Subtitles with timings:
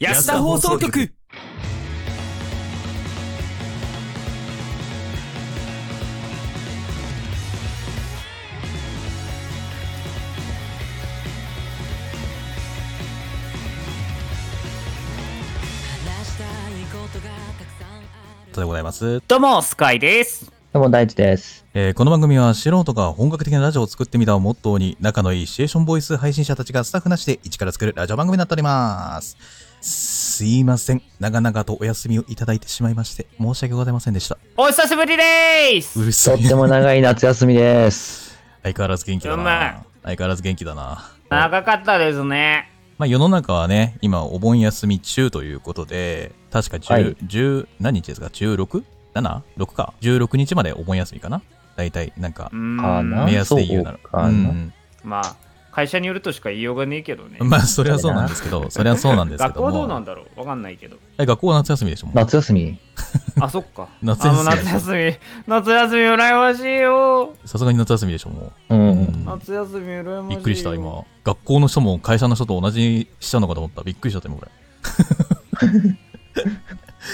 [0.00, 0.96] 安田放送局
[18.54, 19.20] でございます。
[19.26, 20.52] どうも、スカイです。
[20.72, 21.64] どうも、大地です。
[21.74, 29.67] えーこの番組は素人が本格的なラジオを作ってみたをモットーに仲のいいシチュエーションボイス配信者たちがスタッフなしで一から作るラジオ番組になっております。
[29.88, 31.02] すいません。
[31.18, 34.36] 長々とお休みをいただいてしまいまして申し訳ございませんでした。
[34.56, 36.38] お久しぶりですうるさい。
[36.38, 38.38] とっても長い夏休みです。
[38.62, 39.82] 相変わらず元気だな。
[40.02, 41.10] 相変わらず元気だな。
[41.30, 42.70] 長かったですね。
[42.98, 49.94] まあ世の中はね、今お盆休み中ということで、確か10、はい10何日ですか ?16?7?6 か。
[50.02, 51.40] 16日までお盆休みかな
[51.76, 53.98] 大体、なんか目安で言うなら。
[54.12, 55.36] うんまあ、
[55.78, 57.38] 会社によるとしか言いようがねえけどね。
[57.40, 59.54] まあ、それはそうなんですけど、 それはそうなんですけども。
[59.54, 60.40] 学校はどうなんだろう？
[60.40, 60.96] わかんないけど。
[61.18, 62.06] え学校は夏休みでしょ？
[62.08, 62.80] もう夏休み？
[63.40, 63.86] あ、そっか。
[64.02, 65.16] 夏休みあの夏休み、
[65.46, 67.32] 夏休み羨ましいよ。
[67.44, 68.74] さすがに夏休みでしょもう。
[68.74, 68.76] う。
[68.76, 70.36] うんん夏休み羨ましいよ。
[70.36, 71.04] びっくりした、今。
[71.22, 73.84] 学校の人も会社の人と同じにしたのかと思った。
[73.84, 74.46] びっくりしちゃった、今こ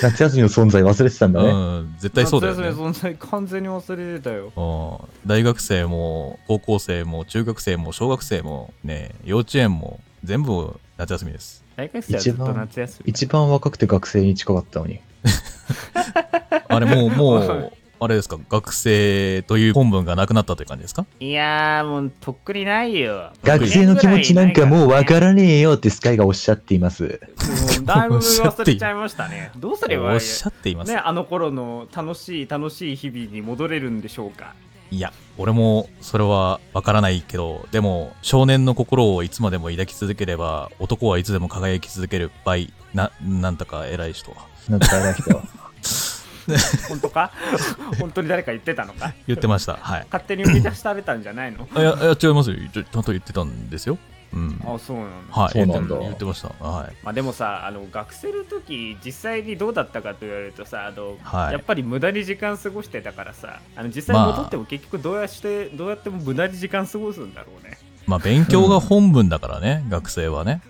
[0.02, 1.40] 夏休みの存在忘れてたんだ。
[1.40, 2.78] うん、絶対そうだよね夏休。
[2.78, 4.52] みの存在完全に忘れてたよ。
[4.56, 11.64] うん大学生も、高校生も、中学生も、小学生も、ね、幼稚園も、全部夏休みです。
[11.76, 13.10] 大学生はずっと夏休み。
[13.10, 15.00] 一番若くて学生に近かったのに。
[16.68, 17.72] あれ、もう、もう、
[18.04, 21.06] あれですか、学生という本文がなくなったという感じですか？
[21.20, 23.32] いやー、もう、とっくりないよ。
[23.42, 27.02] 学生の気持ちなんかもうわからねえよってスカイがおっしゃっています。
[27.02, 29.50] もうだいぶ忘れちゃいましたね。
[29.56, 30.14] どうすればいい？
[30.14, 30.92] おっしゃっています。
[30.92, 34.54] ね、あの頃の楽しい楽しい日々に戻れるんでしょうか？
[34.90, 42.56] いや、俺もそれはわからないけど、でも少年の心をいつまでも抱き続ければ、男はいつでも輝き続ける場合、
[42.92, 44.36] な、なんとか偉い人は。
[44.68, 45.42] なんかあれだけど。
[46.88, 47.30] 本当か？
[47.98, 49.12] 本当に誰か言ってたのか？
[49.26, 49.76] 言ってました。
[49.80, 50.06] はい。
[50.10, 51.68] 勝手に生み出されたんじゃないの？
[51.74, 52.56] あいや、いや違いますよ。
[52.72, 53.98] ちょちゃんと言ってたんですよ。
[54.32, 54.60] うん。
[54.66, 55.40] あ、そうなんだ。
[55.40, 55.52] はい。
[55.52, 56.48] そうなんだ言ってました。
[56.64, 56.96] はい。
[57.02, 70.60] まあでもさあの学生の時実際にどうだったかと言われるとさあの、はいやっぱり無駄に時間過ごしてたからさあの実際戻っても結局どうやして、どうやっても無駄に時間過ごすんだろうねまあ、勉強が本文だからね、学生はね。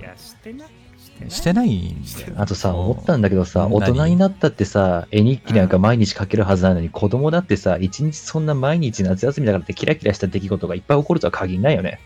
[0.00, 0.78] いやしてないしてうん。
[0.78, 0.83] な
[1.26, 2.34] いしてないんだよ。
[2.36, 12.00] あとさ、思ったんだけどさ、何大人になったってさ、絵日記なんか毎日書けるはずなのに、子供だってさ、一日そんな毎日夏休みだからってキラキラした出来事がいっぱい起こるとは限らないよね。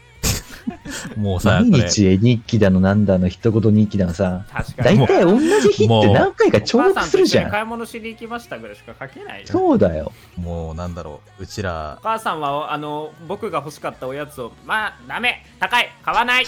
[1.16, 4.44] もうさ、毎日絵日記だのなんだの一言日記だのさ、
[4.76, 7.50] 大体同じ日って何回か重複するじゃん。
[7.50, 10.12] 買い物しに行きましたぐらいしか書けないよそうだよ。
[10.36, 16.44] もうなんだろう、うちらお、母さんはあの僕が欲しかったおやつをまあダメ高い買わない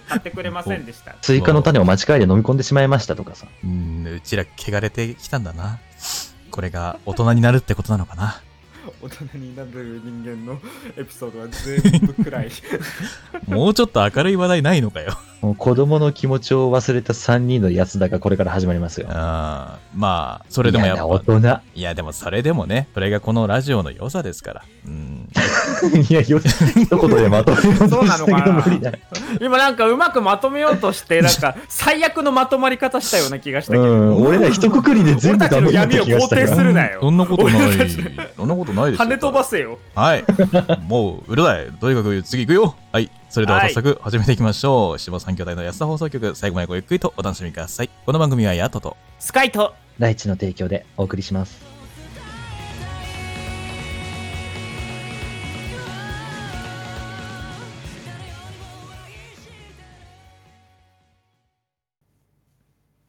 [0.00, 3.46] って買ってくれませんでしたスイカの種を間違えて飲み込んでしまいましたとかさ。
[3.64, 5.78] うん、うちら汚れてきたんだな。
[6.50, 8.42] これが大人になるってことなのかな。
[9.02, 10.60] 大人になる人間の
[10.96, 12.50] エピソードは全部暗い
[13.46, 15.18] もうちょっと明るい話題ないのかよ。
[15.40, 19.06] もう子供の気持ちを忘れた3人のやつだがこれから始まりますよ。
[19.10, 21.60] あーまあ、それでもやっ嫌な大ぱ、人。
[21.74, 24.62] いやでもそれでもね、それがこのラジオの良さですから。
[24.84, 25.28] うん。
[26.10, 28.92] いや、よ一言でまとめようとそうなしたのかなけど無理だ。
[29.40, 37.90] 今なんかうまくまとめようとしてなんか最悪のまとまり方したような気がしたけうど、ん、俺ら一括りで全部俺たちの闇を肯定するなよそんなことない。
[38.36, 39.06] そんなことないですよ。
[39.06, 40.24] 跳ね飛ばせよはい。
[40.86, 41.66] もう、うるさい。
[41.80, 42.74] とにかく次行くよ。
[42.92, 43.10] はい。
[43.30, 44.98] それでは早速始めていきましょう。
[44.98, 47.90] 下三兄弟の安田放送局、最後までごゆっくりとお楽しみください。
[48.04, 51.69] この番組はヤトと、スカイと大地の提供でお送りします。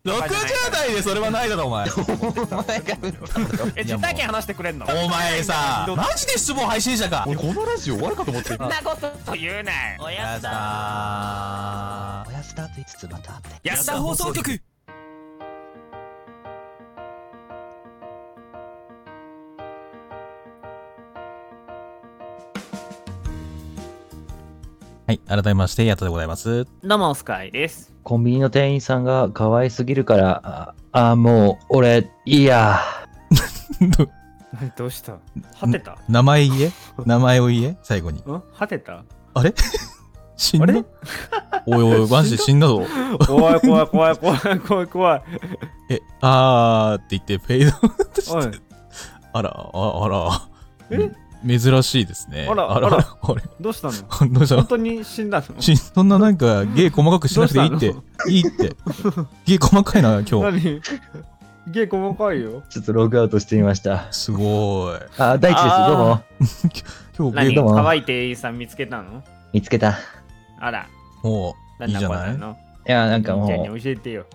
[0.03, 1.88] 60代でそれはないだろ、お前。
[3.75, 4.85] え実体験話してくれんの？
[4.88, 7.23] お前さ、マジで質問配信者か？
[7.28, 13.49] 俺このラジオ終わるかと思ってそんなこと言うなおやつだおやすだと言いつつまたって。
[13.64, 14.61] 安田放送局
[25.11, 25.19] はい。
[25.28, 26.66] 改めまして、ヤトでございます。
[26.85, 27.93] どうもスカイです。
[28.03, 32.79] コンビニの店員さんが可愛すぎるから、あ、あもう、俺、いいや。
[34.78, 35.17] どうした？
[35.59, 35.97] 果てた？
[36.08, 36.72] 名前言え？
[37.05, 37.78] 名前を言え？
[37.84, 38.19] 最後に。
[38.19, 38.23] ん？
[38.58, 39.03] 果てた？
[39.34, 39.53] あれ？
[40.37, 40.66] 死んだ？
[40.66, 40.85] あれ
[41.66, 42.85] おいおい、 マジで死んだぞ。
[43.28, 45.23] 怖い怖い怖い怖い怖い怖い。
[45.90, 48.37] え、あーって言って、フェードアウトして。
[48.37, 48.61] おい。
[49.34, 50.41] あら、ああら。
[50.90, 51.11] え？
[51.46, 52.47] 珍しいですね。
[52.49, 53.93] あらあら、あらあれ、どうしたの？
[54.32, 54.55] どうした？
[54.58, 55.61] 本当に死んだの？
[55.61, 57.96] しそんななんか、芸細かくしなくていいって。
[58.29, 58.76] いいって。
[59.46, 60.61] 芸細かいな、今日。
[60.64, 60.82] 何？
[61.67, 62.64] ゲ細かいよ。
[62.70, 64.11] ちょっとログアウトしてみました。
[64.11, 64.99] すごい。
[65.17, 65.78] あ、大地です。
[65.88, 66.22] どうも。
[67.34, 69.23] 今日どうも可愛い店員さん見つけたの？
[69.53, 69.96] 見つけた。
[70.59, 70.87] あら、
[71.23, 72.35] もう、いいじゃない？
[72.35, 74.26] いや、なんかもう、に教えてよ。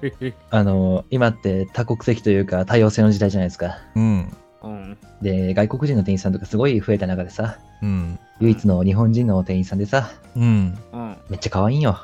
[0.50, 3.78] あの、今って多国籍というか多様性の時代じゃないですか。
[3.96, 4.36] うん。
[4.66, 4.98] うん。
[5.22, 8.18] で、外国人の店員さんとかすごい増えた中でさ、うん。
[8.40, 10.78] 唯一の日本人の店員さんでさ、うん。
[10.92, 11.16] うん。
[11.28, 11.98] めっちゃ可愛いんよ。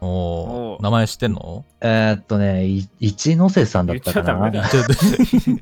[0.00, 1.64] おおー名前知ってんの？
[1.80, 4.50] えー、っとね、い一ノ瀬さんだったかな。
[4.50, 5.54] 言っちゃダメだちょ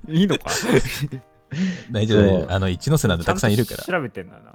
[0.00, 0.50] っといいのか？
[1.90, 2.52] 大丈夫。
[2.52, 3.84] あの、一ノ瀬なんてたくさんいるから。
[3.84, 4.52] 調べてんだな。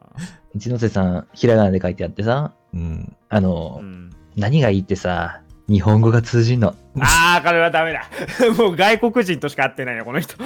[0.54, 3.16] 一ノ瀬さん、ひらがなで書いてあってさ、うん。
[3.30, 4.12] あの、うん。
[4.36, 6.76] 何がいいってさ、日本語が通じんの。
[7.00, 8.04] あー、これはダメだ。
[8.58, 10.36] もう外国人としか会ってないよ、この人。
[10.36, 10.38] う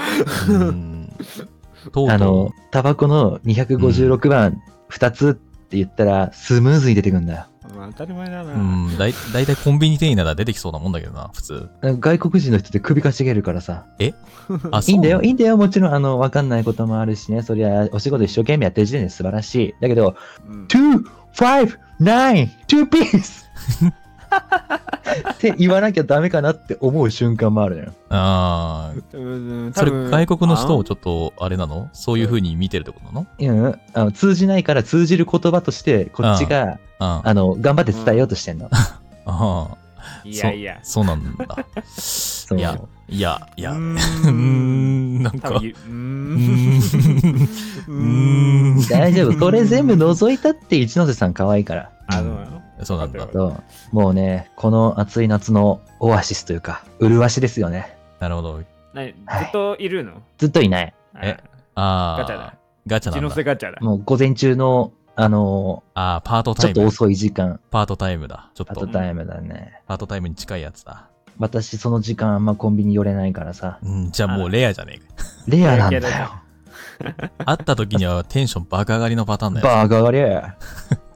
[2.10, 7.46] あの、タバコの256番2つって言ったら、スムーズに出てくんだよ。
[7.76, 8.54] まあ当たり前だな。
[8.54, 11.70] う、うん、だいだいたいコンビニ店員なら出てきそうなもんだけどな、普通。
[11.82, 13.86] 外国人の人って首かしげるからさ。
[14.72, 15.30] あ、いいんだよ、いい。
[15.32, 15.58] いんだよ。
[15.58, 17.42] もちろん、あの、わかんないこともあるしね。
[17.42, 19.76] そりゃ、お仕事一生懸命やってる時点で素晴らしい。
[19.82, 20.16] だけど、
[20.48, 21.04] うん2、
[21.36, 23.46] 5、9、2ピース
[25.34, 27.94] って言わなきゃダメかなって思う瞬間もあるのよ。
[28.10, 31.90] ああ、うんそれ外国の人をあちょっと、あれなの？
[31.94, 33.28] そういう風に見てるってことなの？
[33.40, 38.70] うん、あの通じないから通じる言葉として、こっちが、ああの、頑張って伝えようとしてんの。
[39.26, 39.78] あ、
[40.24, 40.80] いやいや。
[40.84, 41.66] そうなんだ。
[41.86, 42.60] そう。
[42.60, 43.98] いや、いや、いや、うん、
[45.24, 46.78] なんか、多分言ううーうーんん。
[47.88, 49.40] うーん大丈夫。
[49.40, 51.92] それ全部除いたって一ノ瀬さん可愛いから。
[52.08, 52.62] あ、そうなの？
[52.84, 53.28] そうなんだ。
[53.92, 57.98] もうね、この暑い夏のオアシスというか、麗しですよね。
[58.20, 58.62] なるほど。
[58.94, 59.14] 何？
[59.14, 60.22] ずっといるの？
[60.38, 60.94] ずっといない。
[61.22, 61.38] え？
[61.76, 62.54] あああ、ガチャだ。
[62.88, 63.44] ガチャなんだ一ノ瀬。
[63.44, 63.80] ガチャだ。
[63.82, 66.80] もう午前中の、あのああ、パートタイム。
[66.80, 68.52] ょっと遅い時間、パートタイムだ。
[68.54, 69.82] ちょっパーと、トタイムだね。
[69.88, 71.10] パートタイムに近いやつだ。
[71.40, 73.80] 私、その時間あんまコンビニ寄れないからさ。
[73.84, 75.06] うん、じゃあもうレアじゃねえか。
[75.48, 76.32] レアなんだよ。
[77.46, 79.68] 会った時にはテンション爆上がりのパターンだよ。
[79.68, 80.54] バーガーガリ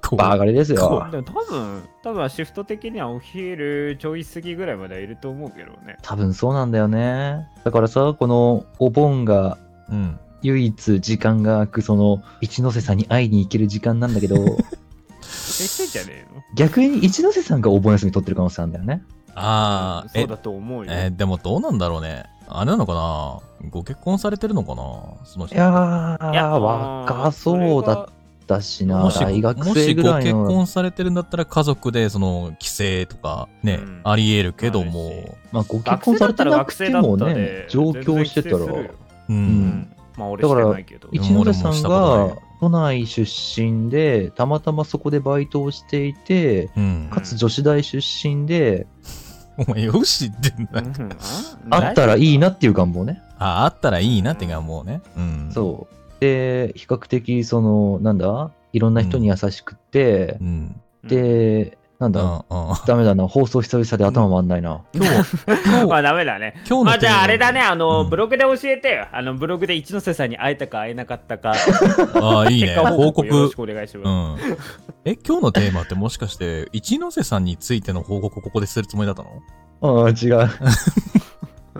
[0.02, 1.08] こうバーガリですよ。
[1.12, 5.98] でも多分、多分シフト的にはお昼ちょい過ぎぐらいまではいると思うけどね。
[6.02, 7.48] 多分そうなんだよね。
[7.64, 9.58] だからさ、このお盆が
[9.90, 10.20] うん。
[10.44, 14.36] 唯一時間が空く、その、一ノ瀬さんに会いに行ける時間なんだけど、
[15.22, 16.42] え、してんじゃねえの？
[16.56, 19.04] 逆に一ノ瀬さんがお盆休み取ってる可能性あるんだよね。
[19.36, 20.92] ああ、えそう、だと思うよ。
[20.92, 22.26] えーでもどうなんだろうね。
[22.48, 23.70] あれなのかな？
[23.70, 24.84] ご結婚されてるのかな？
[25.24, 25.56] その人。
[25.56, 28.06] いやー、いや若そうだっ
[28.46, 30.44] たしな、もし、大学生もしごぐらいの。
[30.44, 34.02] 結婚されてるんだったら家族でその帰省とかね、うん。
[34.04, 35.08] あり得るけども。
[35.08, 38.92] あるし、まあ、ご結学婚されて生だったらなくて学生だったもねで、、上京してたら、全然帰省するよ。
[39.30, 39.34] う。
[39.34, 41.10] うんんまあ俺してないけど。
[41.12, 47.10] い一ノ瀬さんが都内出身で、たまたまそこでバイトをしていて、うん。
[47.12, 48.88] かつ女子大出身で、
[49.58, 50.80] お前よしってんだ。
[50.80, 51.10] うん
[51.70, 53.22] あったらいいなっていう願望ね。
[53.38, 55.02] あ、あったらいいなってがもうね。
[55.18, 55.52] うん。
[55.54, 55.96] そう。
[56.22, 58.52] で、比較的、その、なんだ？
[58.74, 60.82] いろんな人に優しくってう。、ん。
[61.04, 62.70] で、なんだ、うん。
[62.70, 62.76] うん。
[62.88, 64.82] ダメだな、放送久々で頭回んないな。
[64.92, 65.12] 今日、
[65.46, 66.56] 今日、 まあダメだね。
[66.58, 69.08] 今日のまあじゃああれだね、あの、うんブログで教えてよ。
[69.12, 71.54] あの、ブログで一ノ瀬さんに会えたか会えなかったか。
[72.20, 72.76] ああ、いいね。
[72.76, 73.56] 報告よろし。
[73.56, 74.50] くお願いしうます。
[74.50, 74.58] ん。
[75.06, 80.04] え、今日のテーマってもしかして、一ノ瀬さんについての報告をここでするつもりだったの？
[80.04, 80.50] ああ、違う。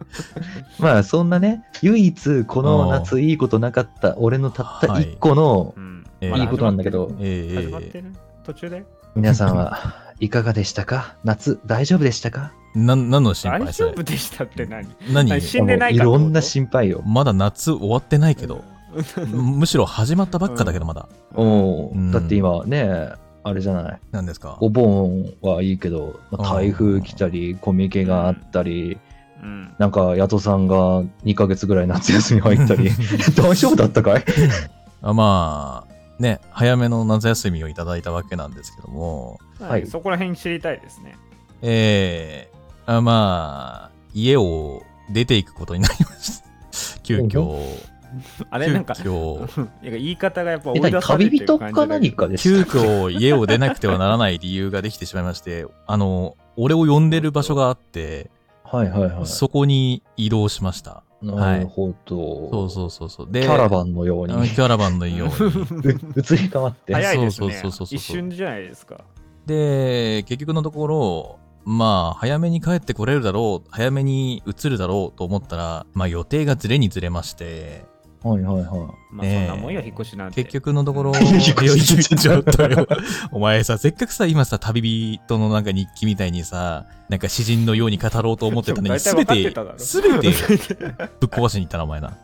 [0.80, 5.74] まあ、そんなね、唯一この夏いいことなかった俺のたった一個の
[6.22, 8.14] いいことなんだけど、ええ始まってる？
[8.44, 8.84] 途中で？
[9.16, 11.16] 皆さんはいかがでしたか？
[11.26, 12.54] 夏大丈夫でしたか？
[12.76, 13.74] な、何の心大配？
[13.74, 14.88] それ丈夫でしたって何？
[15.12, 15.42] 何何？
[15.42, 16.24] 死んでないいかってこと？
[16.24, 17.02] ろんな心配よ。
[17.06, 18.64] まだ夏終わってないけど、
[19.34, 21.10] むしろ始まったばっかだけどまだ。
[21.36, 22.12] おううん。
[22.12, 23.10] だって今ね、
[23.44, 24.00] あれじゃない？
[24.12, 24.58] 何ですか？
[24.62, 29.00] お盆はいいけど、まあ台風来たり、コミケがあったり、
[29.42, 29.74] うん。
[29.80, 32.92] なんか、ヤトさんが2ヶ月ぐらい夏休み入ったり、
[33.36, 34.24] 大丈夫だったかい？
[35.02, 41.16] あまあ、ね、早めの夏休みをいただいたわけなんですけども、はいそこら辺知りたいですね。
[41.62, 46.50] ええあまあ、家を出ていくことになりました。
[47.04, 47.60] 急遽、
[48.50, 48.96] あれなんか、
[49.82, 58.30] 言い方がやっぱ追え、何い出され旅人てる感じだか何かでし急た遽家を出なくてはならない理由ができてしまいまして、あの、俺を呼んでる場所があって、
[58.64, 59.26] はいはいはい。
[59.26, 61.04] そこに移動しました。
[61.22, 62.50] なるほど。
[62.50, 63.28] そうそうそうそう。
[63.30, 65.90] で、キャラバンのようにあキャラバンのように。
[65.90, 66.94] う移り変わって。
[66.94, 69.02] 早いですねそうそうそうそうそう一瞬じゃないですか。
[69.46, 77.86] で、結局のところ、まあ、早めに帰ってこれるだろう、早めに移るだろうと思ったら、まあ予定がずれにずれまして、
[78.24, 78.66] はいはいはい。
[79.12, 80.44] まあそんなもんよ、引っ越しなんて。
[80.44, 82.88] 結局のところ、引っ越しちょっとよ。
[83.32, 84.82] お前さ、せっかくさ、今さ、旅
[85.24, 92.16] 人のなんか日記みたいにさ、なんか詩人のように語ろうと思ってたのに、すべてすべてぶっ壊しに行ったな、お前な。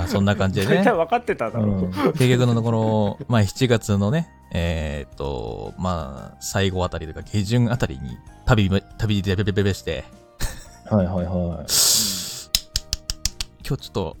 [0.00, 0.92] あそんな感じでね大体。
[0.96, 1.64] 分かってただろ。
[1.64, 10.04] うん結局のところ、まあ7月のね、えーっと、まあ、最後あたりとか、下旬あたりに、旅、旅でベベベベして、
[10.88, 11.26] はいはいはい。
[11.26, 11.66] 今日
[13.64, 14.16] ちょっと、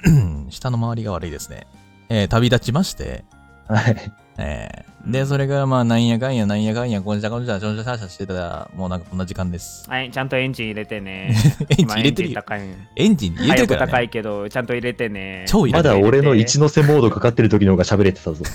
[0.50, 1.66] 下の周りが悪いですね。
[2.08, 3.24] えー旅立ちまして、
[3.68, 4.12] はい。
[4.40, 9.88] えーで、それがまあ、なんやかんや、なんやかんや、こんじゃこんじゃ、ちょんちゃしゃしゃしてたら、もうなんかこんな時間です。
[9.88, 11.34] はい、ちゃんとエンジン入れてね。
[11.70, 12.34] エンジン今入れてるよ。
[12.34, 12.60] エンジン高い。
[12.96, 13.92] エンジン入れてるからね。
[13.92, 15.46] 高いけど、ちゃんと入れてね。
[15.48, 18.44] 超入れてるまだ俺の一ノ瀬モードかかってる時の方が喋れてたぞ。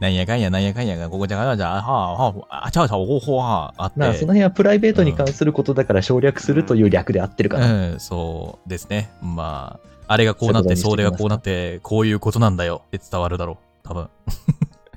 [0.00, 4.00] なんやかんや、なんやかんやが、ここじゃがじゃ、あはあ、はあ、あちゃあちゃ、おほは、あって。
[4.14, 7.92] その辺はプライベートに関することだから省略するという略で合ってるかな。
[7.92, 9.10] うん、そうですね。
[9.22, 13.71] まあ、あれがこうなってそれがこうなって、こういうことなんだよって伝わるだろう。
[13.92, 14.08] 多分。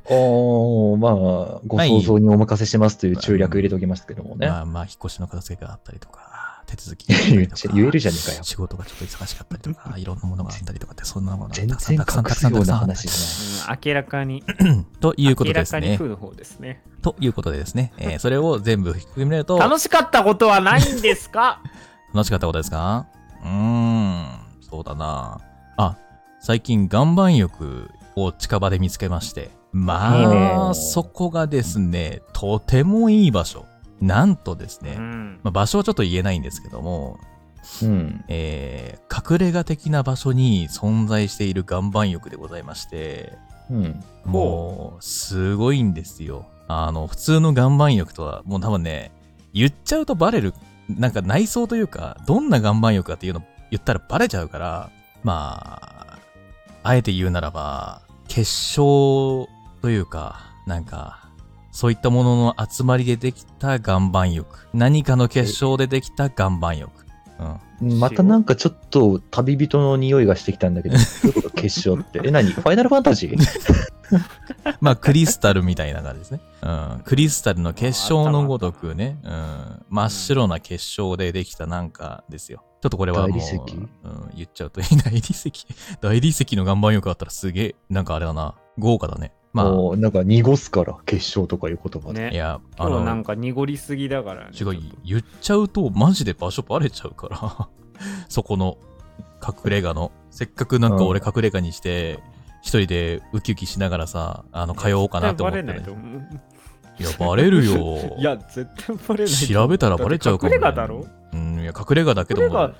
[0.07, 4.47] おー、まあ、ご想像にお任せしますという中略入れておきましたけどもね。
[4.47, 8.43] まあまあ、引っ越しの片付けがあったりとか、手続きがあった言りとか言えるじゃねえかよ。
[8.43, 14.43] 仕事がちょっと忙しかったりとか、 いろんなものがあったりとかって、そんなものが全たくさん然たくさんたくさんたくさんな話じうん明らかに。
[15.01, 16.11] ということですね明らかに食。
[16.11, 16.83] う方ですね。
[17.01, 21.61] ということでですね、えーそれを全部含めると、楽しかったことはないんですか
[22.13, 23.07] 楽しかったことですか
[23.43, 24.27] うーん、
[24.61, 25.39] そうだな。
[25.77, 25.97] あ、
[26.39, 29.51] 最近岩盤浴を近場で見つけまして。
[29.71, 33.65] まいいあ、ねそこがですね、とてもいい場所。
[34.01, 37.19] なんとですね、うんまあ、場所はちょっと言えないんですけども。
[37.81, 38.23] うん。
[38.27, 43.33] えー隠れ家的な場所に存在している岩盤浴でございまして、
[43.71, 44.03] うん。
[44.25, 46.45] もう、すごいんですよ。
[46.67, 49.11] あの、普通の岩盤浴とは、もう多分ね、
[49.53, 50.53] 言っちゃうとバレる、
[50.89, 54.89] なんか内装というか、どんな岩盤浴かっていうの言ったらバレちゃうから、
[55.23, 56.14] まあ、
[56.87, 59.49] あえて言うならば、結晶
[59.81, 61.29] というか、なんか、
[61.71, 64.67] そういったものの集まりでできた岩盤浴。
[64.71, 66.91] 何かの結晶でできた岩盤浴。
[67.81, 67.99] うん。
[67.99, 70.95] またなんかちょっと旅人の匂いがしてきたんだけど、
[71.57, 72.21] 結晶って？
[72.23, 72.51] え、何？
[72.51, 73.37] ファイナルファンタジー？
[74.79, 76.39] まあ、クリスタルみたいな感じですね。
[76.61, 77.01] うん。
[77.03, 79.85] クリスタルの結晶のごとくね、うん。
[79.89, 82.63] 真っ白な結晶でできたなんかですよ。
[82.85, 83.55] ちょっとこれはもう、大理石？
[83.55, 83.61] うん、
[84.35, 85.51] 言っちゃうと、 大理石、
[86.01, 89.31] 大理石の岩盤浴あったらすげえ、なんかあれだな、豪華だね。
[89.53, 92.29] まあ、なんか濁すから、結晶とかいう言葉で。
[92.29, 94.51] ねいや、あ今日なんの、か濁りすぎだからね。
[94.53, 97.67] 違う言っちゃうと、マジで場所バレちゃうから、
[98.29, 98.77] そこの
[99.43, 100.11] 隠れ家の。
[100.29, 102.19] せっかくなんか俺隠れ家にして、
[102.61, 106.27] 一人でウキウキしながらさ、あの、通おうかなって思って、ね絶対バレないと。
[106.27, 106.39] 思う。
[106.99, 108.15] いや、バレるよ。
[108.19, 109.33] いや、絶対バレない。
[109.33, 111.05] 調べたらバレちゃうかも、隠れ家だろ？
[111.35, 112.71] うん、いや、隠れ家だけども、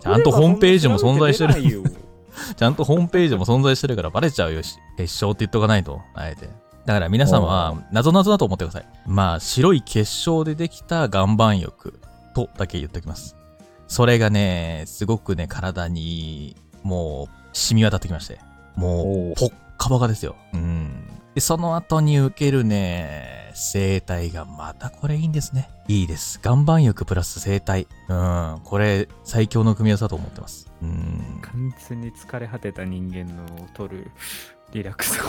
[0.00, 1.54] ちゃんとホームページも存在してる
[2.56, 6.48] ちゃんとホームページも存在してるからバレちゃうよし、結晶って言っとかないと、あえて。
[6.86, 8.86] だから皆さんは、謎々だと思ってください。
[9.06, 12.00] まあ、白い結晶でできた岩盤浴
[12.34, 13.36] とだけ言っておきます。
[13.88, 18.38] それがね、すごくね、体に、もう、染み渡ってきまして。
[18.76, 20.36] もおうう、ポッカポカですよ。
[20.54, 21.08] うん。
[21.34, 25.68] で、その後に受けるね、生態がまたこれいいんですね。
[25.88, 26.40] いいです。
[26.44, 27.86] 岩盤浴プラス生態。
[28.08, 28.60] うん。
[28.64, 30.70] これ、最強の組み合わせだと思ってます。
[30.82, 31.40] うん。
[31.42, 34.10] 完全に疲れ果てた人間の取る
[34.72, 35.24] リラックスを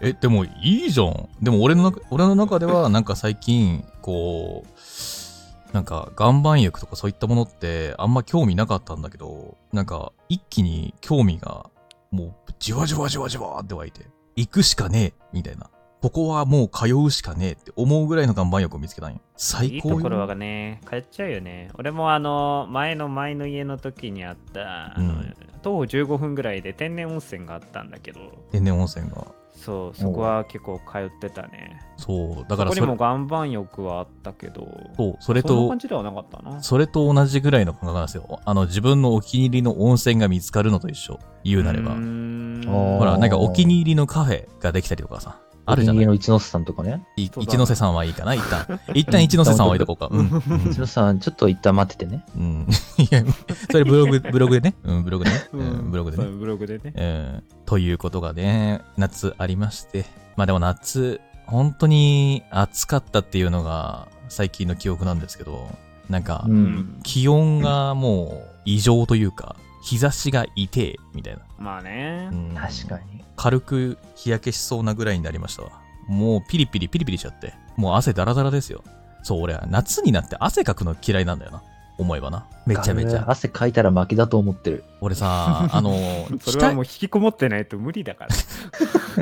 [0.00, 1.28] え、でもいいじゃん。
[1.40, 11.70] でも俺の中、俺の中では なんか最近、こう、なんか岩盤浴とかそういったものってあんま興味なかったんだけど、なんか一気に興味が
[12.10, 15.70] もうじわじわじわじわって湧いて、行くしかねえ、みたいな。
[16.02, 19.20] ここはもう通うしかねえって思うぐらいの岩盤浴を見つけたんよ。
[19.36, 21.70] 最いい高よところはね、通っちゃうよね。
[21.78, 29.28] 俺もあの、前の前の家の時にあった、あのうん徒歩15分ぐらいで天然温泉があったんだけど、天然温泉が。
[29.54, 31.80] そう、そこは結構通ってたね。
[31.96, 34.66] そう、だからそこにも岩盤浴はあったけど、
[34.96, 36.60] そう、それそんなと感、じではなかったな。
[36.62, 38.40] それと同じぐらいの感覚なんですよ。
[38.44, 41.20] あの、自分のお気に入りの温泉が見つかるのと一緒。
[41.44, 45.38] 言うなればほら、なんかお気に入りのカフェができたりとかさ。
[45.64, 46.06] あるじゃない？
[46.06, 47.04] の一ノ瀬さんとかね。
[47.16, 48.34] 一ノ瀬さんはいいかな？
[48.34, 48.80] 一旦。
[48.94, 50.08] 一旦一ノ瀬さんは置いとこうか。
[50.10, 50.26] うん。
[50.70, 52.24] 一ノ瀬さん、ちょっと一旦待っててね。
[52.36, 52.66] うん。
[52.98, 53.22] いや、
[53.70, 54.74] それブログ、 ブログでね。
[54.82, 55.36] うん、ブログでね。
[55.52, 56.24] う、うんんブログでね。
[56.24, 56.92] そうブログでね。
[56.96, 57.42] うん。
[57.66, 60.04] ということがね、夏ありまして。
[60.36, 65.68] まあでも夏、本当に暑かったっていうのが最近の記憶なんですけど、
[66.08, 66.50] なんかう、。
[66.50, 71.42] うん気温がもう異常というか、日差しが痛え、みたいな。
[71.58, 72.34] まあねう。
[72.34, 73.24] ん確かに。
[73.36, 75.70] 軽く日焼けしそうなぐらいになりましたわ。
[76.08, 77.54] もうピリピリピリピリしちゃって。
[77.76, 78.82] もう汗ダラダラですよ。
[79.22, 81.62] そう、俺は夏になって汗かくの嫌いなんだよな。
[81.98, 82.46] 思えばな。
[82.66, 83.24] めちゃめちゃ。
[83.28, 84.84] 汗かいたら負けだと思ってる。
[85.00, 88.30] 俺さ、あの、 額それはもう引きこもってないと無理だから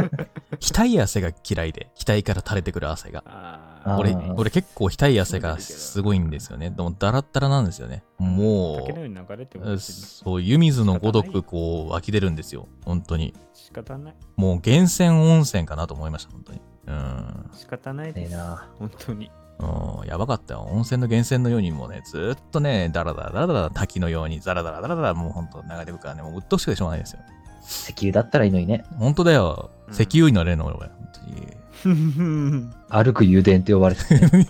[0.60, 3.22] 額汗が嫌いで、額から垂れてくる汗が。
[3.26, 6.70] あ俺俺結構額汗がすごいんですよね。
[6.70, 8.04] でも、ダラッダラなんですよね。
[8.18, 12.68] もうそう、湯水のごとくこう湧き出るんですよ。
[12.84, 13.34] 本当に。
[13.54, 16.60] 仕方ないもう源泉温泉かなと思いました、本当に。
[16.86, 17.50] うん。
[17.52, 18.68] 仕方ないですええな。
[18.78, 20.60] 本当にうん、やばかったよ。
[20.70, 27.20] 温泉の源泉のようにもね、ずーっとね、ダラダラダラダラ滝のようにザラダラダラダラもうほんと流れてくからね、もう鬱陶しくてしょうがないですよ。
[27.62, 28.84] 石油だったらいいのにね。
[28.98, 29.70] ほんとだよ。
[29.86, 31.59] うん石油になれるの俺、本当に。
[32.88, 34.46] 歩く油田って呼ばれてる、ね。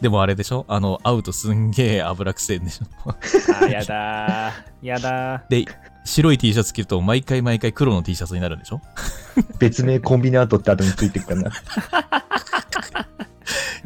[0.00, 0.64] でもあれでしょ？
[0.68, 2.86] あの、会うとすんげえ油くせえんでしょ？
[3.10, 5.64] あーやだーやだーで、
[6.04, 8.80] 白い T シャツ着ると毎回毎回黒の T シャツになるんでしょ？
[9.58, 11.52] 別名コンビナートって後についてくからな。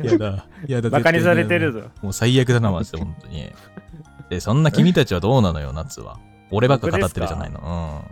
[0.02, 0.46] やだ。
[0.66, 0.90] やだ。
[0.90, 1.80] バカにされてるぞ。
[1.80, 3.50] ぞもう最悪だな、マジで、本当に。
[4.28, 6.18] で、そんな君たちはどうなのよ、夏は。
[6.50, 8.04] 俺ばっか語ってるじゃないの。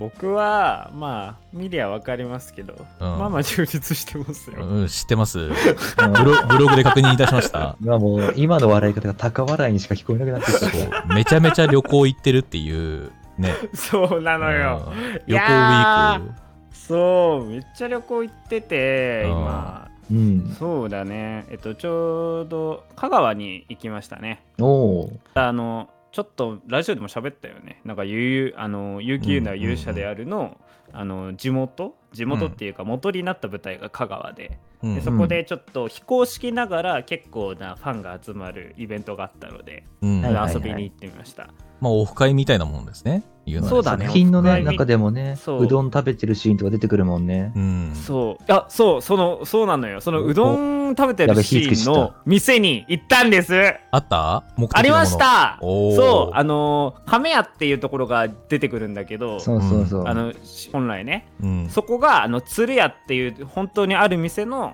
[0.00, 4.80] 僕はまあ見りゃ分かりますけど、まあまあ充実してますよ、うん。
[4.80, 5.38] うん、知ってます。
[5.38, 7.76] うんブロブログで確認いたしました。
[7.80, 11.04] まあもう、今の笑い方が高笑いにしか聞こえなくなってきた。
[11.14, 13.54] めちゃめちゃ旅行行ってるっていう、ね。
[13.74, 16.50] そうなのよ、うんい旅行ウィーク。
[16.72, 20.56] そうめっちゃ旅行行っててうん今うん。
[20.58, 25.12] そうだねえっとちょうど香川に行きましたねおお。
[25.34, 27.80] あのちょっとラジオでも喋ったよね。
[27.84, 30.56] なんかゆうあの結城優奈勇者であるの,、
[30.92, 31.94] あの地元？
[32.12, 40.22] 地元っていうか元になった舞台が香川で,、うんでそこでちょっと非公式ながら結構なファンが集まるイベントがあったので、うん。
[40.22, 41.48] はいはい遊びに行ってみました、
[41.80, 43.22] まあ、オフ会みたいなもんですね。
[43.46, 44.04] 言うそうだね。
[44.04, 45.64] 作品のね、中でもね、そう。
[45.64, 47.52] うどん食べてるシーンとか出てくるもんね。
[47.56, 47.92] うん。
[47.94, 48.52] そう。
[48.52, 50.00] あそうそのそうなのよ。
[50.00, 53.54] そのうどん食べてるシーンの店に行ったんです。
[53.90, 54.44] あった？
[54.56, 54.78] 目的のもの。
[54.78, 55.58] ありました。
[55.60, 56.36] そう。
[56.36, 60.06] あのー亀屋っていうところが出てくるんだけどそうそうそう。
[60.06, 60.32] あの
[60.72, 61.26] 本来ね。
[61.42, 61.68] うん。
[61.70, 64.69] そこがあの鶴屋っていう本当にある店の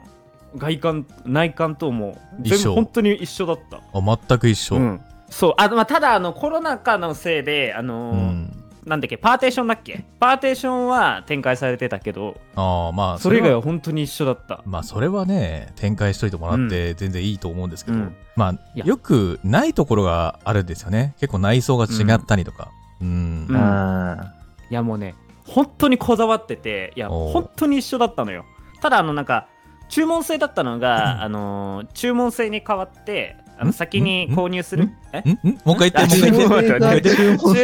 [0.57, 2.71] 外観内観とも全一緒。
[2.71, 3.79] 部本当に一緒だった。
[3.79, 4.77] あ、全く一緒。
[4.77, 5.55] うん、そう。
[5.57, 8.53] あ、まあ、ただあのコロナ禍のせいであのーうん。
[8.87, 10.05] なんだっけパーテーションだっけ？
[10.21, 14.63] パーテーションは展開されてたけどああ、まあ、それ以外はは本当に一緒だった。
[14.65, 18.15] まあ、それはね、展開しといてもらって全然いいと思うんですけど、うん。
[18.37, 21.17] まあ、よくないところがあるんですよね。
[21.19, 22.71] 結構内装が違ったりとか。
[23.01, 23.47] うん。
[23.49, 23.57] うん。
[23.57, 24.33] あ
[24.71, 28.45] いやもうね本当にこだわってていや本当に一緒だったのよ。
[28.81, 29.49] ただあのなんか
[29.89, 34.85] 注文制だったのが、あのー注文制に変わってあのん先に購入する？
[34.85, 34.93] ん？
[35.13, 35.21] え？
[35.21, 35.31] ん？
[35.49, 35.59] ん？
[35.65, 37.17] もう一回言って、あもう一回言って。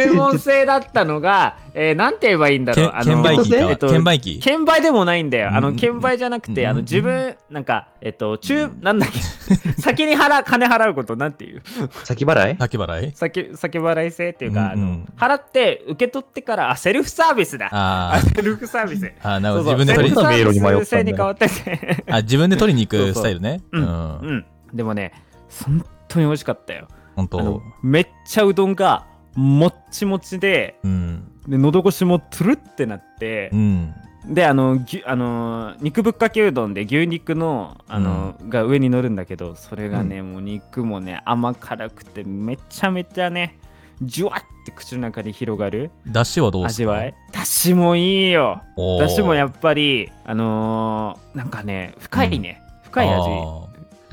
[0.06, 2.90] 注文制だったのが、えーなんて言えばいいんだろう？
[2.94, 3.56] あの券売機か。
[3.58, 4.38] えっと券売機。
[4.38, 5.50] 券売でもないんだよ。
[5.52, 9.18] あの、うん券売じゃなくて、あの、うん自分、なんか、えっと、中、なんだっけ、
[9.82, 11.60] 先に払う、金払うこと、なんていう？
[11.60, 12.56] ー先払い？
[12.58, 13.12] 先払い？
[13.14, 17.68] 先、先払い制っていうか、あの、払って、受け取ってから、あ、セルフサービスだ。
[17.70, 19.04] あ、あセルフサービス。
[19.04, 19.76] ーあー、なるほど。
[19.76, 22.04] 自分で取りセルフセルフサービス迷路に迷ったんだ制に変わってて。
[22.10, 23.60] あ、自分で取りに行くスタイルね。
[23.72, 23.78] う。
[23.78, 23.88] うんん。
[23.88, 24.44] うん。
[24.74, 25.12] でもね、
[25.64, 26.88] 本当に美味しかったよ。
[27.16, 27.62] 本当。
[27.82, 31.28] めっちゃうどんが、もっちもちで、うん。
[31.46, 33.94] で喉越しもトゥルってなってう、ん。
[34.26, 43.58] であのぎあの肉ぶっかけうどんで牛肉のあの、が上に乗るんだけどそれがね、もう肉もね甘辛くてめちゃめちゃね
[44.00, 47.14] ジュワって口の中に広がるだしはどう味わい。
[47.32, 48.62] だしもいいよ。
[48.76, 49.00] おー。
[49.00, 53.28] だしもやっぱりあのーなんかね深いね、深い味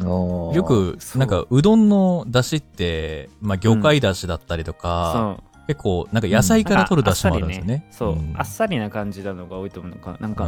[0.04, 5.68] よくなんかうどんのだしって、まあ、魚介だしだったりとか、そう。
[5.68, 7.88] 結構なんか野菜から取るだしもあるんですよね。
[7.92, 8.34] そう、ん。
[8.36, 10.28] あっさりな感じなのが多いと思うのかな。
[10.28, 10.46] んか、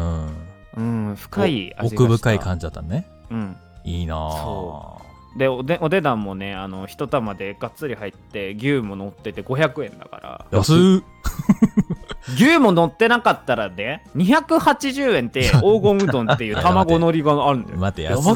[0.76, 1.10] うん。
[1.10, 2.04] うん、深い味がした。
[2.04, 3.08] 奥深い感じだったね。
[3.30, 3.58] うん。
[3.84, 5.02] いいなぁそ
[5.38, 10.46] でおでお値段もねあの一玉でがっつり入って牛も乗ってて500円だから。
[10.52, 11.21] 安っ
[12.36, 17.78] 牛も乗ってなかったらね280円って黄金うどんっていう 卵のりがあるんだよ。
[17.78, 18.36] 待って、やばくない？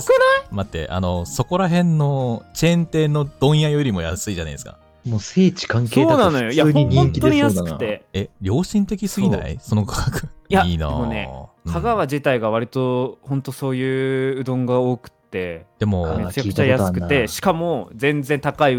[0.52, 4.78] 待って、あの、そこら辺のチェーン店の問屋よりも安いじゃないですか。
[5.06, 6.52] もう聖地関係そうだと普なのよ。
[6.52, 7.38] いや本当に。
[7.38, 8.04] 安くて。
[8.14, 9.58] え、良心的すぎない？
[9.62, 10.28] その価格。
[10.50, 11.30] いやいいなぁでもね
[11.66, 11.74] うん。
[11.74, 18.78] 香川自体が割と本当そういううどんが多くてでもあ、めちゃくちゃ安くてしかも全然高い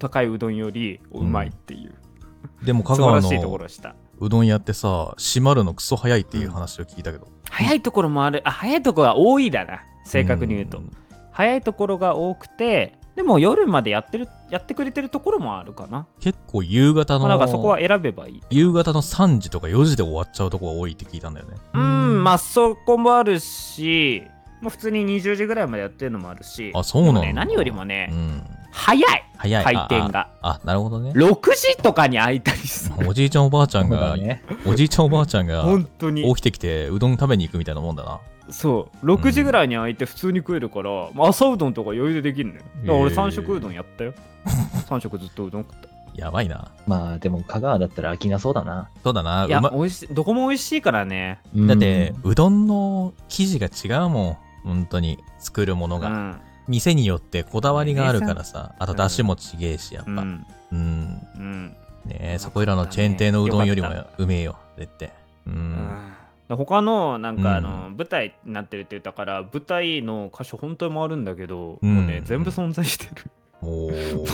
[0.00, 1.94] 高いうどんよりうまいっていう、
[2.62, 3.94] でも香川のろでした。
[4.20, 7.28] うどん屋ってさ、閉まるのクソ早いっていう話を聞いたけど。
[7.50, 8.42] 早いところもある。
[8.44, 9.80] あ早いところが多いだな。
[10.04, 10.90] 正確に言うと、ん。
[11.30, 18.42] 早いところが多くてでも夜までやってるやってくれてるところもあるかな、結構夕方まあ、だの、からそこは選べばいい。
[18.50, 21.56] 夕方の3時とか4時で終わっちゃうとこが多いって聞いたんだよね。
[21.74, 24.22] うんまあそこもあるし
[24.60, 26.72] もう普通に20時ぐらいまでやってるのもあるし。
[26.74, 27.20] あそうなんだ。
[27.22, 28.42] ね何よりもね、うん。
[28.78, 29.64] 早い早い。
[29.64, 30.48] 回転があ。
[30.50, 31.10] あ、なるほどね。
[31.10, 34.42] 6時とかに開いたりする おじいちゃんおばあちゃんが、ね。
[34.66, 38.20] おじいちゃんおばあちゃんが本当に起きてきてうどん食べに行くみたいなもんだな。
[38.50, 44.14] そう6時ぐらいに開いて普通に食えるから、まあ朝うどんとか余裕でできるのよだから俺へー3食うどんやったよ
[44.88, 46.68] 3食ずっとうどん食ったやばいな。
[46.86, 48.88] まあでも香川だったら飽きなそうだな。
[49.04, 49.44] そうだな。
[49.46, 54.36] いや、うま、美味しいどこも美味しいからねだって、うどんの生地が違うもん。
[54.64, 56.08] 本当に作るものが。
[56.08, 58.74] うん店によってこだわりがあるからさ。
[58.78, 60.10] あと、だしもちげえし、やっぱ。
[60.10, 61.26] うんうん。
[61.36, 65.12] うんねえ、そこいらのチェーン店のうどんよりもうめえよ、絶対。
[65.46, 65.50] う。
[65.50, 73.90] うんん他のなんかあの、う舞台になってるって言ったから舞台の箇所本当に回るんだけど、うんもうね全部存在してるお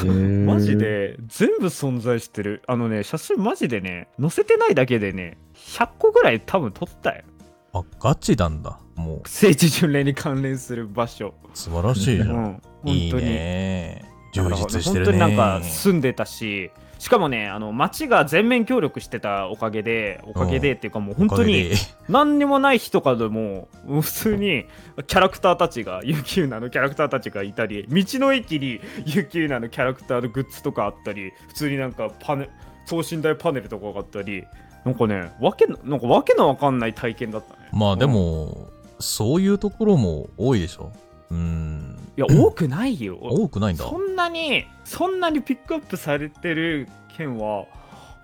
[0.47, 0.77] マジ。
[0.77, 7.25] で全部存在してるあのね写真マジでね載せてないだけでね100個ぐらい多分撮ったよ
[7.73, 8.79] あ、ガチなんだ。
[8.97, 12.27] もう、聖地巡礼に関連する場所素晴らしいじゃ。
[12.27, 14.05] うんん本いい当にね。
[14.33, 15.13] 充だから実してるね。
[15.13, 21.71] 本当になんか住んでたししかもねあの町が全面協力してたおかげでおかげでっていうかもう本当に
[22.09, 24.65] 何にもない日とかでも普通に
[25.07, 32.49] キャラクターたちがユキウナのキャラクターたちがいたり道の駅にユキウナのキャラクターのグッズとかあったり普通になんかパネ
[32.89, 34.45] 等身大パネルとかがあったり
[34.85, 40.93] なんかねわけのなんかわけのわかんない体験だったねまあでうんも、そういうところも多いでしょ？
[41.31, 41.99] うん。
[42.17, 43.85] いや多くないよ 多くないんだ。
[43.85, 47.65] そんなにそんなにピックアップされてる件は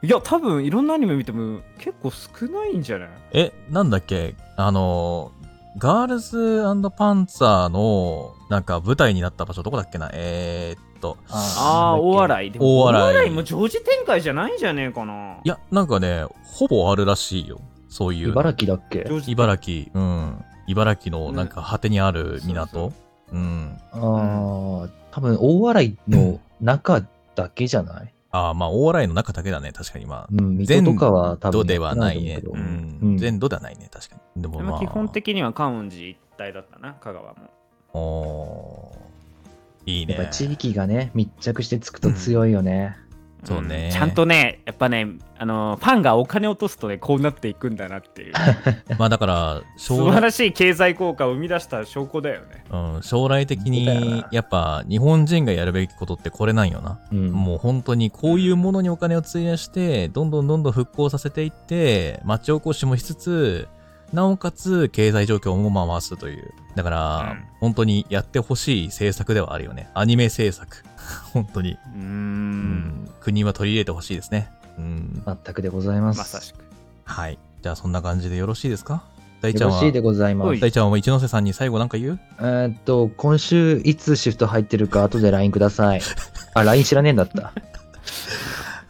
[0.02, 3.08] いや多分いろんなアニメ見ても結構少ないんじゃない？
[3.32, 4.34] え、なんだっけ？
[4.56, 5.32] あの、
[5.78, 10.10] ガールズパンツァーの、なんか舞台になった場所どこだっけな？
[10.14, 12.18] えー、っと、ああ大い。
[12.24, 17.60] 洗いでも大洗大洗いも常時展開じゃないんじゃねえかないや、なんかね、ほぼあるらしいよ。
[17.88, 18.30] そういう。
[18.30, 19.06] 茨城だっけ？
[19.26, 20.44] 茨城、うん。
[20.70, 22.92] 茨城のなんか果てにある港？
[23.32, 23.76] うん。
[23.92, 23.98] ああ、
[25.10, 27.04] 多分大洗の中
[27.34, 28.14] だけじゃない？
[28.30, 29.72] ああ、まあ、大洗の中だけだね。
[29.72, 30.28] 確かにまあ。
[30.30, 32.40] うん、水戸とかは多分全土ではないね。
[32.44, 32.98] うん。
[33.02, 33.88] うん全土ではないね。
[33.90, 34.42] 確かに。
[34.42, 34.78] でもまあ。
[34.78, 37.50] 基本的には観音寺一帯だったな香川も
[37.92, 40.14] おーいいね。
[40.14, 42.96] やっぱ地域がね、密着してつくと強いよね。
[43.44, 45.06] そうねんちゃんとねやっぱね
[45.38, 48.34] あのファンがお金落とすとねこうなっていくんだなっていう
[48.98, 57.00] まあだから、素将来、晴らしい経済効果を生み出した証拠だよねうん、将来的にな、やっぱ日本人がやるべきことってこれなんよな。
[57.12, 57.30] うん。
[57.30, 63.68] もう本当にこういうものにお金を費やして、どんどんどんどん復興させていって、町おこしもしつつ、
[64.12, 66.52] なおかつ経済状況も回すという。
[66.76, 69.90] だから、うん本当にやってほしい政策ではあるよね。
[69.92, 70.82] アニメ政策。
[71.34, 71.76] 本当に。
[71.94, 72.02] うん
[73.04, 73.08] ん。
[73.20, 74.50] 国は取り入れてほしいですね。
[74.78, 75.22] うん。
[75.26, 76.18] 全くでございます。
[76.18, 76.56] まさしく
[77.04, 77.38] はい。
[77.62, 79.02] じゃあそんな感じでよろしいですか？
[79.42, 80.58] 大ちゃんはよろしいでございます。
[80.60, 82.20] 大ちゃんは一ノ瀬さんに最後なんか言う？
[82.38, 86.00] えーっと、今週いつシフト入ってるか後で LINE ください。
[86.54, 87.52] あ、LINE 知らねえんだった。